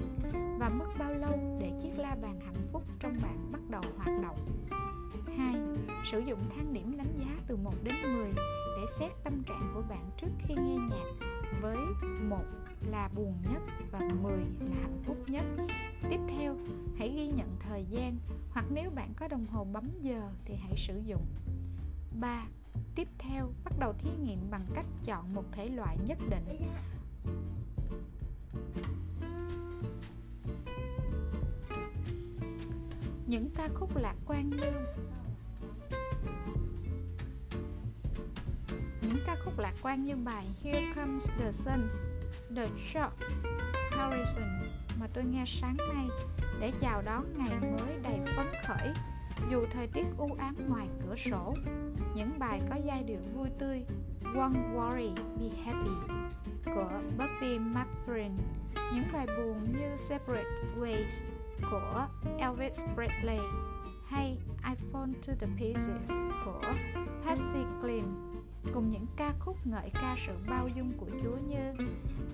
[0.60, 4.22] và mất bao lâu để chiếc la bàn hạnh phúc trong bạn bắt đầu hoạt
[4.22, 4.38] động
[5.36, 5.54] 2.
[6.04, 8.32] Sử dụng thang điểm đánh giá từ 1 đến 10
[8.76, 11.26] để xét tâm trạng của bạn trước khi nghe nhạc
[11.60, 11.76] với
[12.28, 12.36] 1
[12.90, 15.44] là buồn nhất và 10 là hạnh phúc nhất.
[16.10, 16.56] Tiếp theo,
[16.98, 18.16] hãy ghi nhận thời gian
[18.50, 21.26] hoặc nếu bạn có đồng hồ bấm giờ thì hãy sử dụng
[22.20, 22.44] 3.
[22.94, 26.70] tiếp theo bắt đầu thí nghiệm bằng cách chọn một thể loại nhất định
[33.30, 34.72] những ca khúc lạc quan như
[39.02, 41.88] những ca khúc lạc quan như bài Here Comes the Sun,
[42.56, 43.26] The George
[43.90, 44.48] Harrison
[45.00, 46.08] mà tôi nghe sáng nay
[46.60, 48.92] để chào đón ngày mới đầy phấn khởi
[49.50, 51.54] dù thời tiết u ám ngoài cửa sổ.
[52.14, 53.84] Những bài có giai điệu vui tươi
[54.22, 56.16] Won't Worry Be Happy
[56.64, 58.30] của Bobby McFerrin
[58.94, 61.39] những bài buồn như Separate Ways
[61.70, 62.06] của
[62.38, 63.40] Elvis Presley
[64.06, 66.12] hay I Fall to the Pieces
[66.44, 66.60] của
[67.24, 68.08] Patsy Cline
[68.74, 71.72] cùng những ca khúc ngợi ca sự bao dung của Chúa như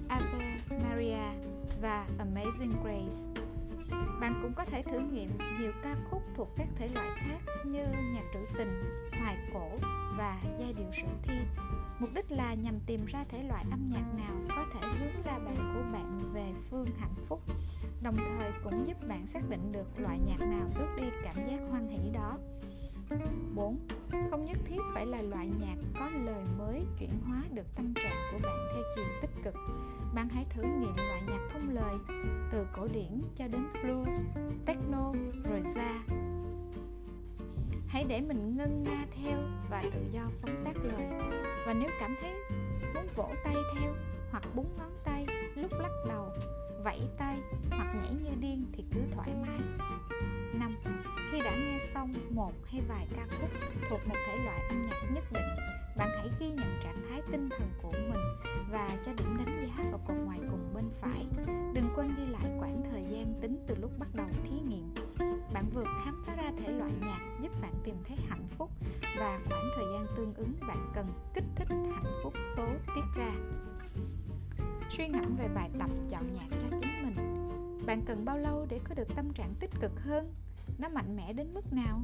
[0.09, 1.47] Ave Maria
[1.81, 3.43] và Amazing Grace.
[4.20, 7.85] Bạn cũng có thể thử nghiệm nhiều ca khúc thuộc các thể loại khác như
[8.14, 8.83] nhạc trữ tình,
[9.20, 9.68] hoài cổ
[10.18, 11.39] và giai điệu sử thi.
[11.99, 15.39] Mục đích là nhằm tìm ra thể loại âm nhạc nào có thể hướng ra
[15.39, 17.43] bạn của bạn về phương hạnh phúc
[18.07, 21.59] đồng thời cũng giúp bạn xác định được loại nhạc nào tước đi cảm giác
[21.70, 22.38] hoan hỷ đó
[23.54, 23.78] 4.
[24.30, 28.32] Không nhất thiết phải là loại nhạc có lời mới chuyển hóa được tâm trạng
[28.32, 29.54] của bạn theo chiều tích cực.
[30.14, 31.94] Bạn hãy thử nghiệm loại nhạc không lời,
[32.52, 34.24] từ cổ điển cho đến blues,
[34.66, 35.12] techno,
[35.44, 36.02] rồi ra.
[37.88, 39.38] Hãy để mình ngân nga theo
[39.70, 41.07] và tự do phóng tác lời.
[41.66, 42.34] Và nếu cảm thấy
[42.94, 43.94] muốn vỗ tay theo
[44.30, 46.28] hoặc búng ngón tay, lúc lắc đầu,
[46.87, 47.39] vẫy tay
[47.70, 49.61] hoặc nhảy như điên thì cứ thoải mái
[50.53, 50.76] 5.
[51.30, 53.51] Khi đã nghe xong một hay vài ca khúc
[53.91, 55.45] thuộc một thể loại âm nhạc nhất định,
[55.97, 58.20] bạn hãy ghi nhận trạng thái tinh thần của mình
[58.70, 61.26] và cho điểm đánh giá vào cột ngoài cùng bên phải.
[61.74, 64.95] Đừng quên ghi lại khoảng thời gian tính từ lúc bắt đầu thí nghiệm.
[65.53, 68.70] Bạn vừa khám phá ra thể loại nhạc giúp bạn tìm thấy hạnh phúc
[69.18, 73.32] và khoảng thời gian tương ứng bạn cần kích thích hạnh phúc tố tiết ra.
[74.91, 77.16] Suy ngẫm về bài tập chọn nhạc cho chính mình
[77.87, 80.34] Bạn cần bao lâu để có được tâm trạng tích cực hơn?
[80.78, 82.03] Nó mạnh mẽ đến mức nào?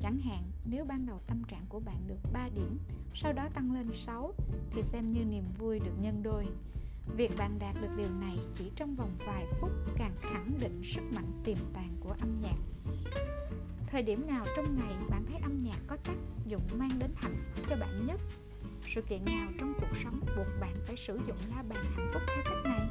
[0.00, 2.78] Chẳng hạn, nếu ban đầu tâm trạng của bạn được 3 điểm,
[3.14, 4.34] Sau đó tăng lên 6
[4.70, 6.46] Thì xem như niềm vui được nhân đôi
[7.16, 11.02] Việc bạn đạt được điều này chỉ trong vòng vài phút càng khẳng định sức
[11.14, 12.58] mạnh tiềm tàng của âm nhạc
[13.86, 16.16] Thời điểm nào trong ngày bạn thấy âm nhạc có tác
[16.46, 18.20] dụng mang đến hạnh phúc cho bạn nhất
[18.88, 22.22] sự kiện nào trong cuộc sống buộc bạn phải sử dụng la bàn hạnh phúc
[22.26, 22.88] theo cách này?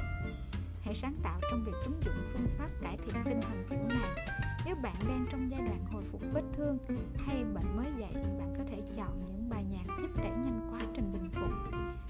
[0.82, 4.26] Hãy sáng tạo trong việc ứng dụng phương pháp cải thiện tinh thần kiểu này
[4.66, 6.78] nếu bạn đang trong giai đoạn hồi phục vết thương
[7.26, 10.80] hay bệnh mới dậy bạn có thể chọn những bài nhạc giúp đẩy nhanh quá
[10.94, 11.50] trình bình phục.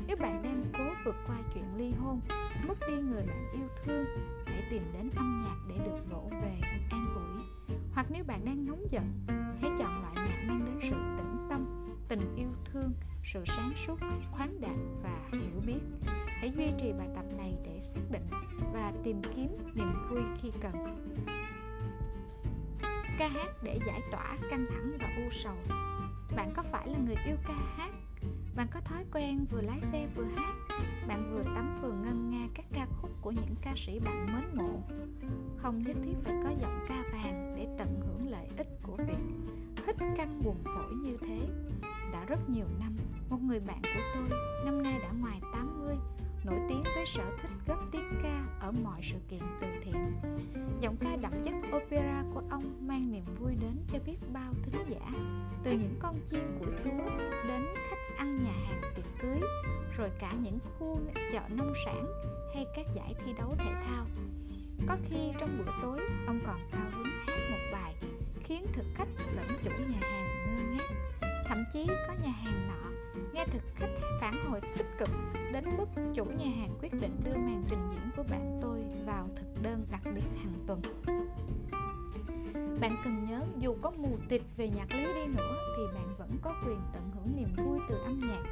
[0.06, 2.20] Nếu bạn đang cố vượt qua chuyện ly hôn,
[2.68, 4.04] mất đi người bạn yêu thương,
[4.46, 6.60] hãy tìm đến âm nhạc để được vỗ về
[6.90, 7.44] an ủi.
[7.94, 9.12] Hoặc nếu bạn đang nóng giận
[13.26, 13.98] sự sáng suốt,
[14.30, 15.80] khoáng đạt và hiểu biết.
[16.26, 18.26] Hãy duy trì bài tập này để xác định
[18.72, 20.72] và tìm kiếm niềm vui khi cần.
[23.18, 25.56] Ca hát để giải tỏa căng thẳng và u sầu.
[26.36, 27.90] Bạn có phải là người yêu ca hát?
[28.56, 30.54] Bạn có thói quen vừa lái xe vừa hát?
[31.08, 34.54] Bạn vừa tắm vừa ngân nga các ca khúc của những ca sĩ bạn mến
[34.54, 34.80] mộ?
[35.56, 39.52] Không nhất thiết phải có giọng ca vàng để tận hưởng lợi ích của việc
[39.86, 41.40] hít căng buồn phổi như thế.
[42.12, 42.96] Đã rất nhiều năm
[43.28, 45.96] một người bạn của tôi, năm nay đã ngoài 80
[46.44, 50.20] nổi tiếng với sở thích góp tiếng ca ở mọi sự kiện từ thiện.
[50.80, 54.84] Giọng ca đậm chất opera của ông mang niềm vui đến cho biết bao thính
[54.88, 55.12] giả,
[55.64, 57.18] từ những con chiên của chúa
[57.48, 59.40] đến khách ăn nhà hàng tiệc cưới,
[59.96, 61.00] rồi cả những khu
[61.32, 62.06] chợ nông sản
[62.54, 64.06] hay các giải thi đấu thể thao.
[64.86, 67.94] Có khi trong bữa tối, ông còn cao hứng hát một bài
[68.44, 70.84] khiến thực khách lẫn chủ nhà hàng ngơ ngác.
[71.48, 72.95] Thậm chí có nhà hàng nọ
[73.36, 75.08] nghe thực khách phản hồi tích cực
[75.52, 79.28] đến mức chủ nhà hàng quyết định đưa màn trình diễn của bạn tôi vào
[79.36, 80.80] thực đơn đặc biệt hàng tuần.
[82.80, 86.30] Bạn cần nhớ, dù có mù tịt về nhạc lý đi nữa, thì bạn vẫn
[86.42, 88.42] có quyền tận hưởng niềm vui từ âm nhạc.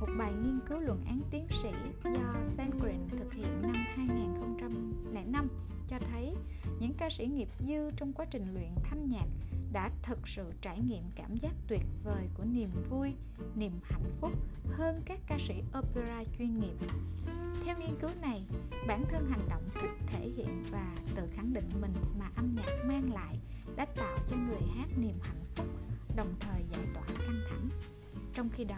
[0.00, 1.70] Một bài nghiên cứu luận án tiến sĩ
[2.04, 5.48] do Sandgren thực hiện năm 2005
[5.88, 6.34] cho thấy
[6.80, 9.26] những ca sĩ nghiệp dư trong quá trình luyện thanh nhạc
[9.72, 13.14] đã thực sự trải nghiệm cảm giác tuyệt vời của niềm vui,
[13.54, 14.32] niềm hạnh phúc
[14.70, 16.74] hơn các ca sĩ opera chuyên nghiệp.
[17.64, 18.44] Theo nghiên cứu này,
[18.86, 22.84] bản thân hành động thích thể hiện và tự khẳng định mình mà âm nhạc
[22.84, 23.36] mang lại
[23.76, 25.66] đã tạo cho người hát niềm hạnh phúc,
[26.16, 27.68] đồng thời giải tỏa căng thẳng.
[28.34, 28.76] Trong khi đó,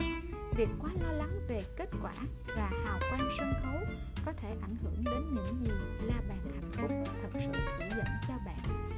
[0.56, 2.14] việc quá lo lắng về kết quả
[2.56, 3.80] và hào quang sân khấu
[4.24, 5.72] có thể ảnh hưởng đến những gì
[6.06, 6.90] la bàn hạnh phúc
[7.22, 8.90] thật sự chỉ dẫn cho bạn.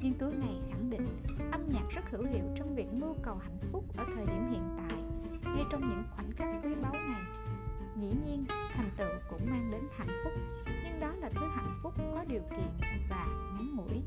[0.00, 1.06] Nghiên cứu này khẳng định
[1.52, 4.76] âm nhạc rất hữu hiệu trong việc mưu cầu hạnh phúc ở thời điểm hiện
[4.76, 5.02] tại
[5.54, 7.22] ngay trong những khoảnh khắc quý báu này.
[7.96, 8.44] Dĩ nhiên
[8.74, 10.32] thành tựu cũng mang đến hạnh phúc
[10.84, 14.02] nhưng đó là thứ hạnh phúc có điều kiện và ngắn ngủi.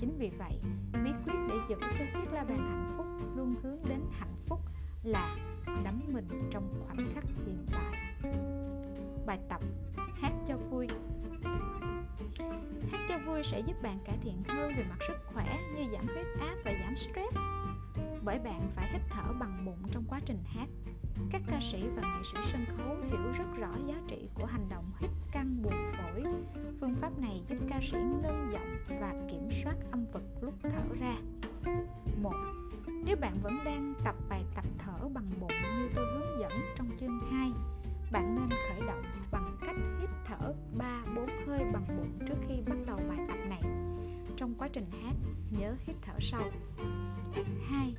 [0.00, 0.60] Chính vì vậy
[1.04, 4.60] bí quyết để giữ cho chiếc la bàn hạnh phúc luôn hướng đến hạnh phúc
[5.04, 5.36] là
[5.84, 8.22] đắm mình trong khoảnh khắc hiện tại.
[9.26, 9.60] Bài tập
[10.20, 10.86] hát cho vui.
[12.90, 16.06] Hát cho vui sẽ giúp bạn cải thiện hơn về mặt sức khỏe như giảm
[16.06, 17.38] huyết áp và giảm stress,
[18.24, 20.68] bởi bạn phải hít thở bằng bụng trong quá trình hát.
[21.30, 24.68] Các ca sĩ và nghệ sĩ sân khấu hiểu rất rõ giá trị của hành
[24.68, 26.24] động hít căng buồn phổi.
[26.80, 30.94] Phương pháp này giúp ca sĩ nâng giọng và kiểm soát âm vực lúc thở
[31.00, 31.16] ra.
[32.22, 32.34] Một
[33.04, 36.90] nếu bạn vẫn đang tập bài tập thở bằng bụng như tôi hướng dẫn trong
[37.00, 37.52] chương 2
[38.12, 40.54] bạn nên khởi động bằng cách hít thở
[41.14, 43.62] 3-4 hơi bằng bụng trước khi bắt đầu bài tập này.
[44.36, 45.14] Trong quá trình hát,
[45.58, 46.42] nhớ hít thở sâu.
[47.70, 47.94] 2.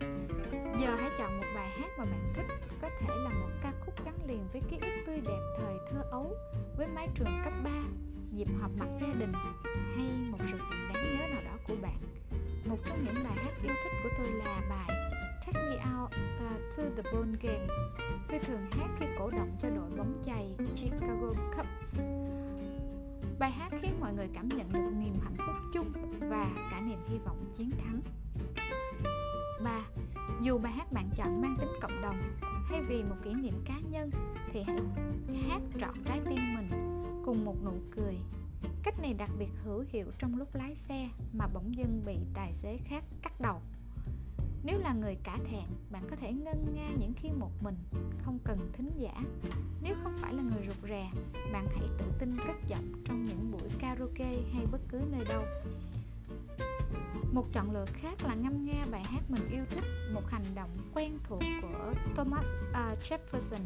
[0.81, 2.45] Giờ hãy chọn một bài hát mà bạn thích,
[2.81, 6.03] có thể là một ca khúc gắn liền với ký ức tươi đẹp thời thơ
[6.11, 6.33] ấu,
[6.77, 7.71] với mái trường cấp 3,
[8.35, 9.33] dịp họp mặt gia đình
[9.95, 11.97] hay một sự kiện đáng nhớ nào đó của bạn.
[12.69, 15.11] Một trong những bài hát yêu thích của tôi là bài
[15.45, 17.67] Take Me Out uh, to the Ball Game.
[18.29, 21.99] Tôi thường hát khi cổ động cho đội bóng chày Chicago Cubs.
[23.39, 26.99] Bài hát khiến mọi người cảm nhận được niềm hạnh phúc chung và cả niềm
[27.09, 28.01] hy vọng chiến thắng.
[29.63, 29.81] 3.
[30.41, 32.21] Dù bài hát bạn chọn mang tính cộng đồng
[32.69, 34.11] hay vì một kỷ niệm cá nhân
[34.53, 34.77] thì hãy
[35.49, 36.94] hát trọn trái tim mình
[37.25, 38.15] cùng một nụ cười.
[38.83, 42.53] Cách này đặc biệt hữu hiệu trong lúc lái xe mà bỗng dưng bị tài
[42.53, 43.61] xế khác cắt đầu.
[44.63, 47.75] Nếu là người cả thẹn, bạn có thể ngân nga những khi một mình,
[48.21, 49.21] không cần thính giả.
[49.81, 51.11] Nếu không phải là người rụt rè,
[51.53, 55.43] bạn hãy tự tin cất giọng trong những buổi karaoke hay bất cứ nơi đâu.
[57.35, 59.83] Một chọn lựa khác là ngâm nga bài hát mình yêu thích,
[60.13, 63.59] một hành động quen thuộc của Thomas uh, Jefferson.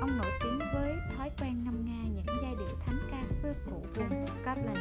[0.00, 3.86] Ông nổi tiếng với thói quen ngâm nga những giai điệu thánh ca xưa cũ
[3.94, 4.78] vùng Scotland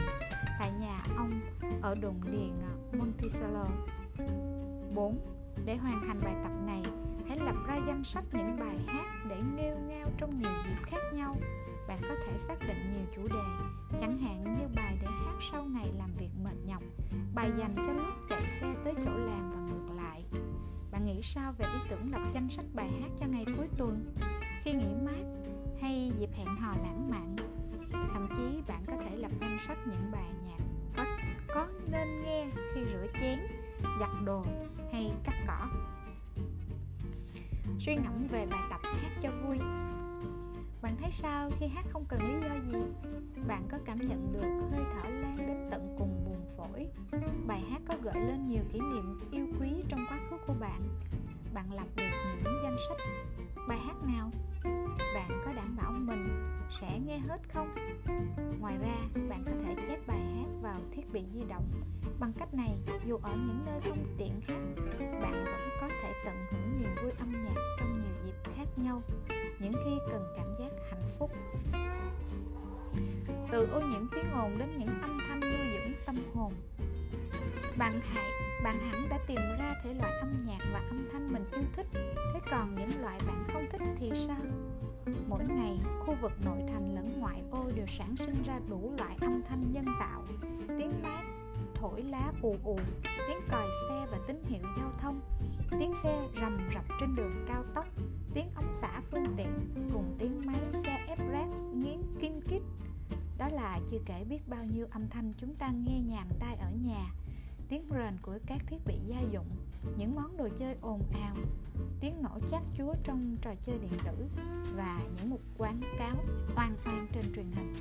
[0.59, 1.41] tại nhà ông
[1.81, 3.67] ở đồn điền à, Monticello.
[4.95, 5.17] 4
[5.65, 6.83] để hoàn thành bài tập này,
[7.27, 11.01] hãy lập ra danh sách những bài hát để nghêu ngao trong nhiều dịp khác
[11.13, 11.35] nhau.
[11.87, 13.43] Bạn có thể xác định nhiều chủ đề,
[13.99, 16.83] chẳng hạn như bài để hát sau ngày làm việc mệt nhọc,
[17.35, 20.23] bài dành cho lúc chạy xe tới chỗ làm và ngược lại.
[20.91, 24.15] Bạn nghĩ sao về ý tưởng lập danh sách bài hát cho ngày cuối tuần,
[24.63, 25.23] khi nghỉ mát
[25.81, 27.35] hay dịp hẹn hò lãng mạn?
[28.13, 30.65] Thậm chí bạn có thể lập danh sách những bài nhạc
[30.97, 31.05] có,
[31.53, 33.39] có nên nghe khi rửa chén,
[33.99, 34.43] giặt đồ
[34.91, 35.67] hay cắt cỏ
[37.79, 39.59] suy ngẫm về bài tập hát cho vui
[40.81, 42.85] bạn thấy sao khi hát không cần lý do gì?
[43.47, 46.87] Bạn có cảm nhận được hơi thở lan đến tận cùng buồng phổi?
[47.47, 50.81] Bài hát có gợi lên nhiều kỷ niệm yêu quý trong quá khứ của bạn.
[51.53, 52.03] Bạn lập được
[52.43, 52.97] những danh sách.
[53.67, 54.31] Bài hát nào?
[55.15, 56.27] Bạn có đảm bảo mình
[56.79, 57.75] sẽ nghe hết không?
[58.59, 58.95] Ngoài ra,
[59.29, 61.63] bạn có thể chép bài hát vào thiết bị di động.
[62.19, 64.59] Bằng cách này, dù ở những nơi không tiện hát,
[65.21, 68.04] bạn vẫn có thể tận hưởng niềm vui âm nhạc trong nhiều
[68.57, 69.01] khác nhau,
[69.59, 71.31] những khi cần cảm giác hạnh phúc.
[73.51, 76.53] Từ ô nhiễm tiếng ồn đến những âm thanh nuôi dưỡng tâm hồn.
[77.77, 78.31] Bạn hãy,
[78.63, 81.87] bạn hẳn đã tìm ra thể loại âm nhạc và âm thanh mình yêu thích.
[82.33, 84.41] Thế còn những loại bạn không thích thì sao?
[85.27, 89.17] Mỗi ngày, khu vực nội thành lẫn ngoại ô đều sản sinh ra đủ loại
[89.21, 90.23] âm thanh nhân tạo.
[90.67, 91.23] Tiếng mát,
[91.75, 95.21] thổi lá ù ù, tiếng còi xe và tín hiệu giao thông.
[95.79, 97.85] Tiếng xe rầm rập trên đường cao tốc
[98.35, 99.49] tiếng ống xả phương tiện
[99.93, 102.61] cùng tiếng máy xe ép rác nghiến kinh kít.
[103.37, 106.71] Đó là chưa kể biết bao nhiêu âm thanh chúng ta nghe nhàm tai ở
[106.85, 107.11] nhà,
[107.69, 109.47] tiếng rền của các thiết bị gia dụng,
[109.97, 111.35] những món đồ chơi ồn ào,
[111.99, 114.27] tiếng nổ chát chúa trong trò chơi điện tử
[114.75, 116.15] và những mục quảng cáo
[116.55, 117.75] oan oan trên truyền hình.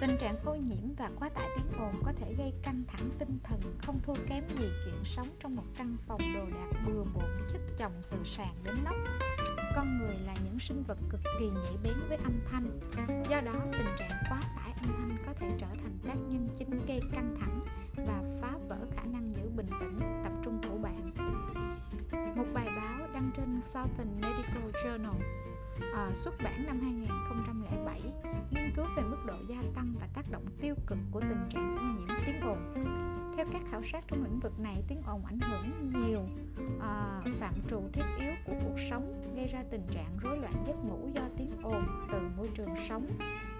[0.00, 3.38] Tình trạng ô nhiễm và quá tải tiếng ồn có thể gây căng thẳng tinh
[3.42, 7.30] thần không thua kém gì chuyện sống trong một căn phòng đồ đạc bừa bộn
[7.52, 8.94] chất chồng từ sàn đến nóc.
[9.76, 12.80] Con người là những sinh vật cực kỳ nhạy bén với âm thanh.
[13.30, 16.86] Do đó, tình trạng quá tải âm thanh có thể trở thành tác nhân chính
[16.86, 17.60] gây căng thẳng
[17.96, 21.10] và phá vỡ khả năng giữ bình tĩnh, tập trung của bạn.
[22.36, 25.45] Một bài báo đăng trên Southern Medical Journal
[25.78, 28.00] uh, xuất bản năm 2007
[28.50, 31.76] nghiên cứu về mức độ gia tăng và tác động tiêu cực của tình trạng
[31.76, 32.58] ô nhiễm tiếng ồn.
[33.36, 36.20] Theo các khảo sát trong lĩnh vực này, tiếng ồn ảnh hưởng nhiều
[36.80, 40.84] à, phạm trù thiết yếu của cuộc sống, gây ra tình trạng rối loạn giấc
[40.84, 43.06] ngủ do tiếng ồn từ môi trường sống,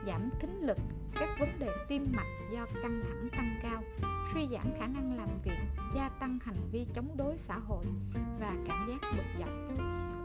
[0.07, 0.79] giảm thính lực,
[1.15, 3.83] các vấn đề tim mạch do căng thẳng tăng cao,
[4.35, 5.59] suy giảm khả năng làm việc
[5.95, 7.85] gia tăng hành vi chống đối xã hội
[8.41, 9.49] và cảm giác bực dọc.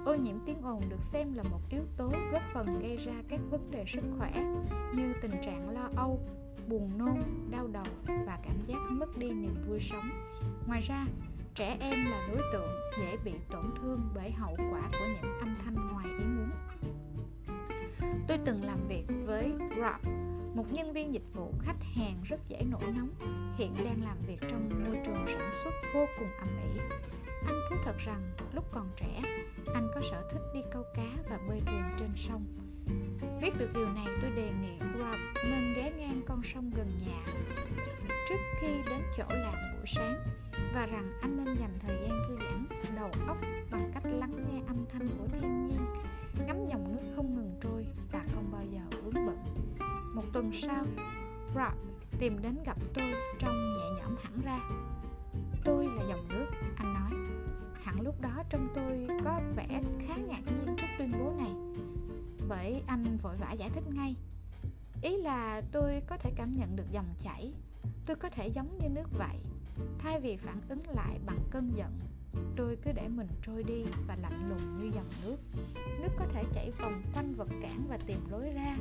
[0.05, 3.39] Ô nhiễm tiếng ồn được xem là một yếu tố góp phần gây ra các
[3.49, 4.31] vấn đề sức khỏe
[4.95, 6.19] như tình trạng lo âu
[6.67, 10.09] buồn nôn đau đầu và cảm giác mất đi niềm vui sống.
[10.67, 11.05] Ngoài ra
[11.55, 12.69] trẻ em là đối tượng
[12.99, 16.49] dễ bị tổn thương bởi hậu quả của những âm thanh ngoài ý muốn
[18.27, 20.11] tôi từng làm việc với Rob
[20.55, 23.09] một nhân viên dịch vụ khách hàng rất dễ nổi nóng,
[23.57, 26.81] hiện đang làm việc trong môi trường sản xuất vô cùng ầm ĩ.
[27.45, 29.21] Anh thú thật rằng, lúc còn trẻ,
[29.73, 32.45] anh có sở thích đi câu cá và bơi thuyền trên sông.
[33.41, 37.33] Biết được điều này, tôi đề nghị Rob nên ghé ngang con sông gần nhà.
[38.29, 40.23] Trước khi đến chỗ làm buổi sáng,
[40.73, 43.37] và rằng anh nên dành thời gian thư giãn, đầu óc
[43.71, 45.79] bằng cách lắng nghe âm thanh của thiên nhiên
[46.47, 47.70] ngắm dòng nước không ngừng trôi
[50.33, 50.85] tuần sau,
[51.55, 51.73] Rob
[52.19, 54.59] tìm đến gặp tôi trong nhẹ nhõm hẳn ra.
[55.63, 57.11] Tôi là dòng nước, anh nói.
[57.83, 61.51] Hẳn lúc đó trong tôi có vẻ khá ngạc nhiên trước tuyên bố này.
[62.47, 64.15] Bởi anh vội vã giải thích ngay.
[65.01, 67.53] Ý là tôi có thể cảm nhận được dòng chảy.
[68.05, 69.37] Tôi có thể giống như nước vậy.
[69.99, 71.99] Thay vì phản ứng lại bằng cơn giận,
[72.55, 75.37] tôi cứ để mình trôi đi và lạnh lùng như dòng nước.
[76.01, 78.77] Nước có thể chảy vòng quanh vật cản và tìm lối ra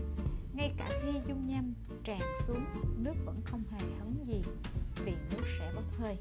[0.54, 1.74] ngay cả khi dung nham
[2.04, 2.64] tràn xuống,
[3.04, 4.42] nước vẫn không hề hấn gì
[5.04, 6.16] vì nước sẽ bốc hơi.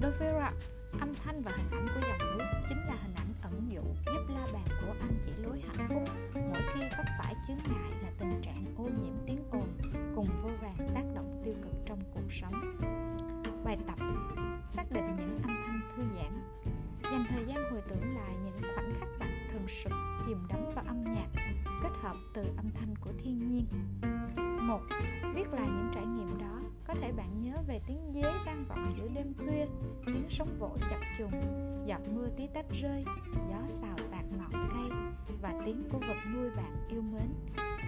[0.00, 0.56] Đối với Rock
[1.00, 4.34] âm thanh và hình ảnh của dòng nước chính là hình ảnh ẩn dụ giúp
[4.34, 6.14] la bàn của anh chỉ lối hạnh phúc.
[6.34, 9.68] Mỗi khi vấp phải chướng ngại là tình trạng ô nhiễm tiếng ồn
[10.14, 12.76] cùng vô vàng tác động tiêu cực trong cuộc sống.
[13.64, 13.98] Bài tập
[14.70, 16.42] xác định những âm thanh thư giãn.
[17.02, 19.92] Dành thời gian hồi tưởng lại những khoảnh khắc bạn thường sụp
[20.26, 21.28] chìm đắm vào âm nhạc
[21.82, 23.66] kết hợp từ âm thanh của thiên nhiên.
[24.60, 24.80] Một,
[25.34, 28.92] viết lại những trải nghiệm đó, có thể bạn nhớ về tiếng dế vang vọng
[28.96, 29.66] giữa đêm khuya,
[30.06, 31.30] tiếng sóng vỗ chập trùng
[31.86, 33.04] giọt mưa tí tách rơi,
[33.50, 34.98] gió xào xạc ngọn cây
[35.42, 37.28] và tiếng của vật nuôi bạn yêu mến.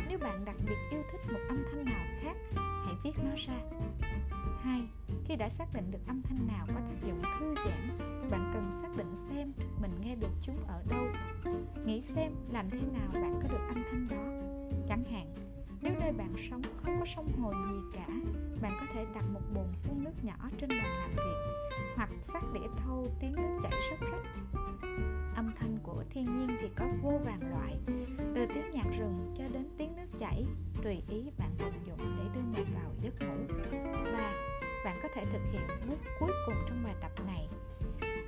[0.08, 2.36] Nếu bạn đặc biệt yêu thích một âm thanh nào khác,
[2.84, 3.54] hãy viết nó ra
[4.62, 4.82] hai,
[5.24, 7.98] khi đã xác định được âm thanh nào có tác dụng thư giãn,
[8.30, 11.06] bạn cần xác định xem mình nghe được chúng ở đâu.
[11.86, 14.16] Nghĩ xem làm thế nào bạn có được âm thanh đó.
[14.88, 15.34] Chẳng hạn,
[15.80, 18.06] nếu nơi bạn sống không có sông hồ gì cả,
[18.62, 21.62] bạn có thể đặt một bồn phun nước nhỏ trên bàn làm việc
[21.96, 24.32] hoặc phát đĩa thâu tiếng nước chảy róc rách.
[25.36, 27.78] Âm thanh của thiên nhiên thì có vô vàng loại,
[28.34, 30.44] từ tiếng nhạc rừng cho đến tiếng nước chảy,
[30.82, 33.54] tùy ý bạn vận dụng để đưa mình vào giấc ngủ.
[34.12, 34.51] Và
[34.84, 37.48] bạn có thể thực hiện bước cuối cùng trong bài tập này.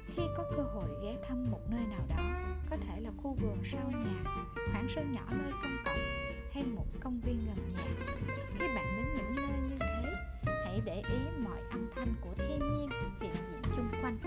[0.07, 2.25] Khi có cơ hội ghé thăm một nơi nào đó,
[2.71, 5.99] có thể là khu vườn sau nhà, khoảng sân nhỏ nơi công cộng,
[6.53, 7.85] hay một công viên gần nhà.
[8.59, 10.15] Khi bạn đến những nơi như thế,
[10.65, 14.19] hãy để ý mọi âm thanh của thiên nhiên hiện diện chung quanh.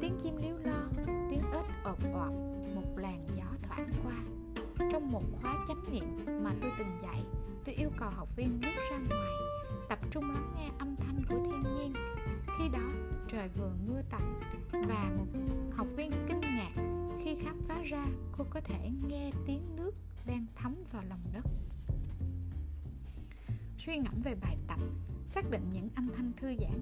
[0.00, 2.32] Tiếng chim líu lo, tiếng ếch ộp ọp
[2.74, 4.14] một làn gió thoảng qua.
[4.92, 7.24] Trong một khóa chánh niệm mà tôi từng dạy,
[7.64, 9.32] tôi yêu cầu học viên bước ra ngoài,
[9.88, 10.96] tập trung lắng nghe âm
[13.38, 14.40] trời vừa mưa tạnh
[14.72, 15.26] và một
[15.76, 16.72] học viên kinh ngạc
[17.24, 19.94] khi khám phá ra, cô có thể nghe tiếng nước
[20.26, 21.44] đang thấm vào lòng đất.
[23.78, 24.78] Suy ngẫm về bài tập,
[25.28, 26.80] xác định những âm thanh thư giãn.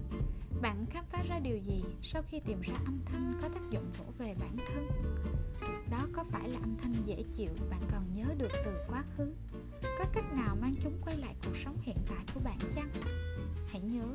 [0.62, 3.92] Bạn khám phá ra điều gì sau khi tìm ra âm thanh có tác dụng
[3.98, 4.88] vỗ về bản thân?
[5.90, 9.34] Đó có phải là âm thanh dễ chịu bạn còn nhớ được từ quá khứ?
[9.82, 12.90] Có cách nào mang chúng quay lại cuộc sống hiện tại của bạn chăng?
[13.68, 14.06] Hãy nhớ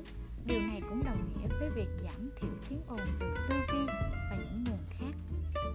[0.45, 3.85] điều này cũng đồng nghĩa với việc giảm thiểu tiếng ồn từ tư vi
[4.29, 5.13] và những nguồn khác.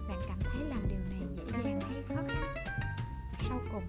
[0.09, 2.55] Bạn cảm thấy làm điều này dễ dàng hay khó khăn?
[3.39, 3.83] Sau cùng,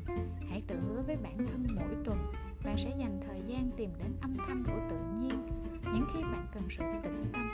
[0.50, 2.32] hãy tự hứa với bản thân mỗi tuần,
[2.64, 5.46] bạn sẽ dành thời gian tìm đến âm thanh của tự nhiên
[5.92, 7.50] những khi bạn cần sự tĩnh tâm.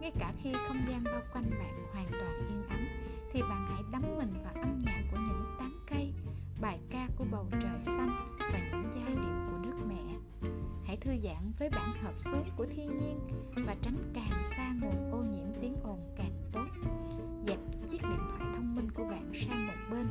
[0.00, 2.86] Ngay cả khi không gian bao quanh bạn hoàn toàn yên ắng,
[3.32, 6.12] thì bạn hãy đắm mình vào âm nhạc của những tán cây,
[6.60, 9.71] bài ca của bầu trời xanh và những giai điệu của đất
[10.92, 13.20] hãy thư giãn với bản hợp phép của thiên nhiên
[13.66, 16.66] và tránh càng xa nguồn ô nhiễm tiếng ồn càng tốt.
[17.46, 17.58] Dẹp
[17.90, 20.06] chiếc điện thoại thông minh của bạn sang một bên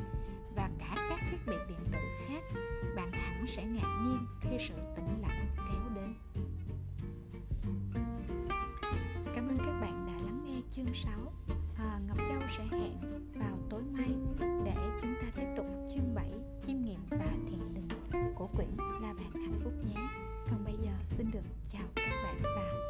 [0.55, 2.59] và cả các thiết bị điện tử khác
[2.95, 6.13] bạn hẳn sẽ ngạc nhiên khi sự tĩnh lặng kéo đến.
[9.36, 11.13] Cảm ơn các bạn đã lắng nghe chương 6
[11.77, 12.97] à, Ngọc Châu sẽ hẹn
[13.34, 14.09] vào tối mai
[14.65, 16.32] để chúng ta tiếp tục chương 7
[16.67, 17.88] chiêm nghiệm và thiền định
[18.36, 18.91] của quyển
[22.44, 22.80] Back.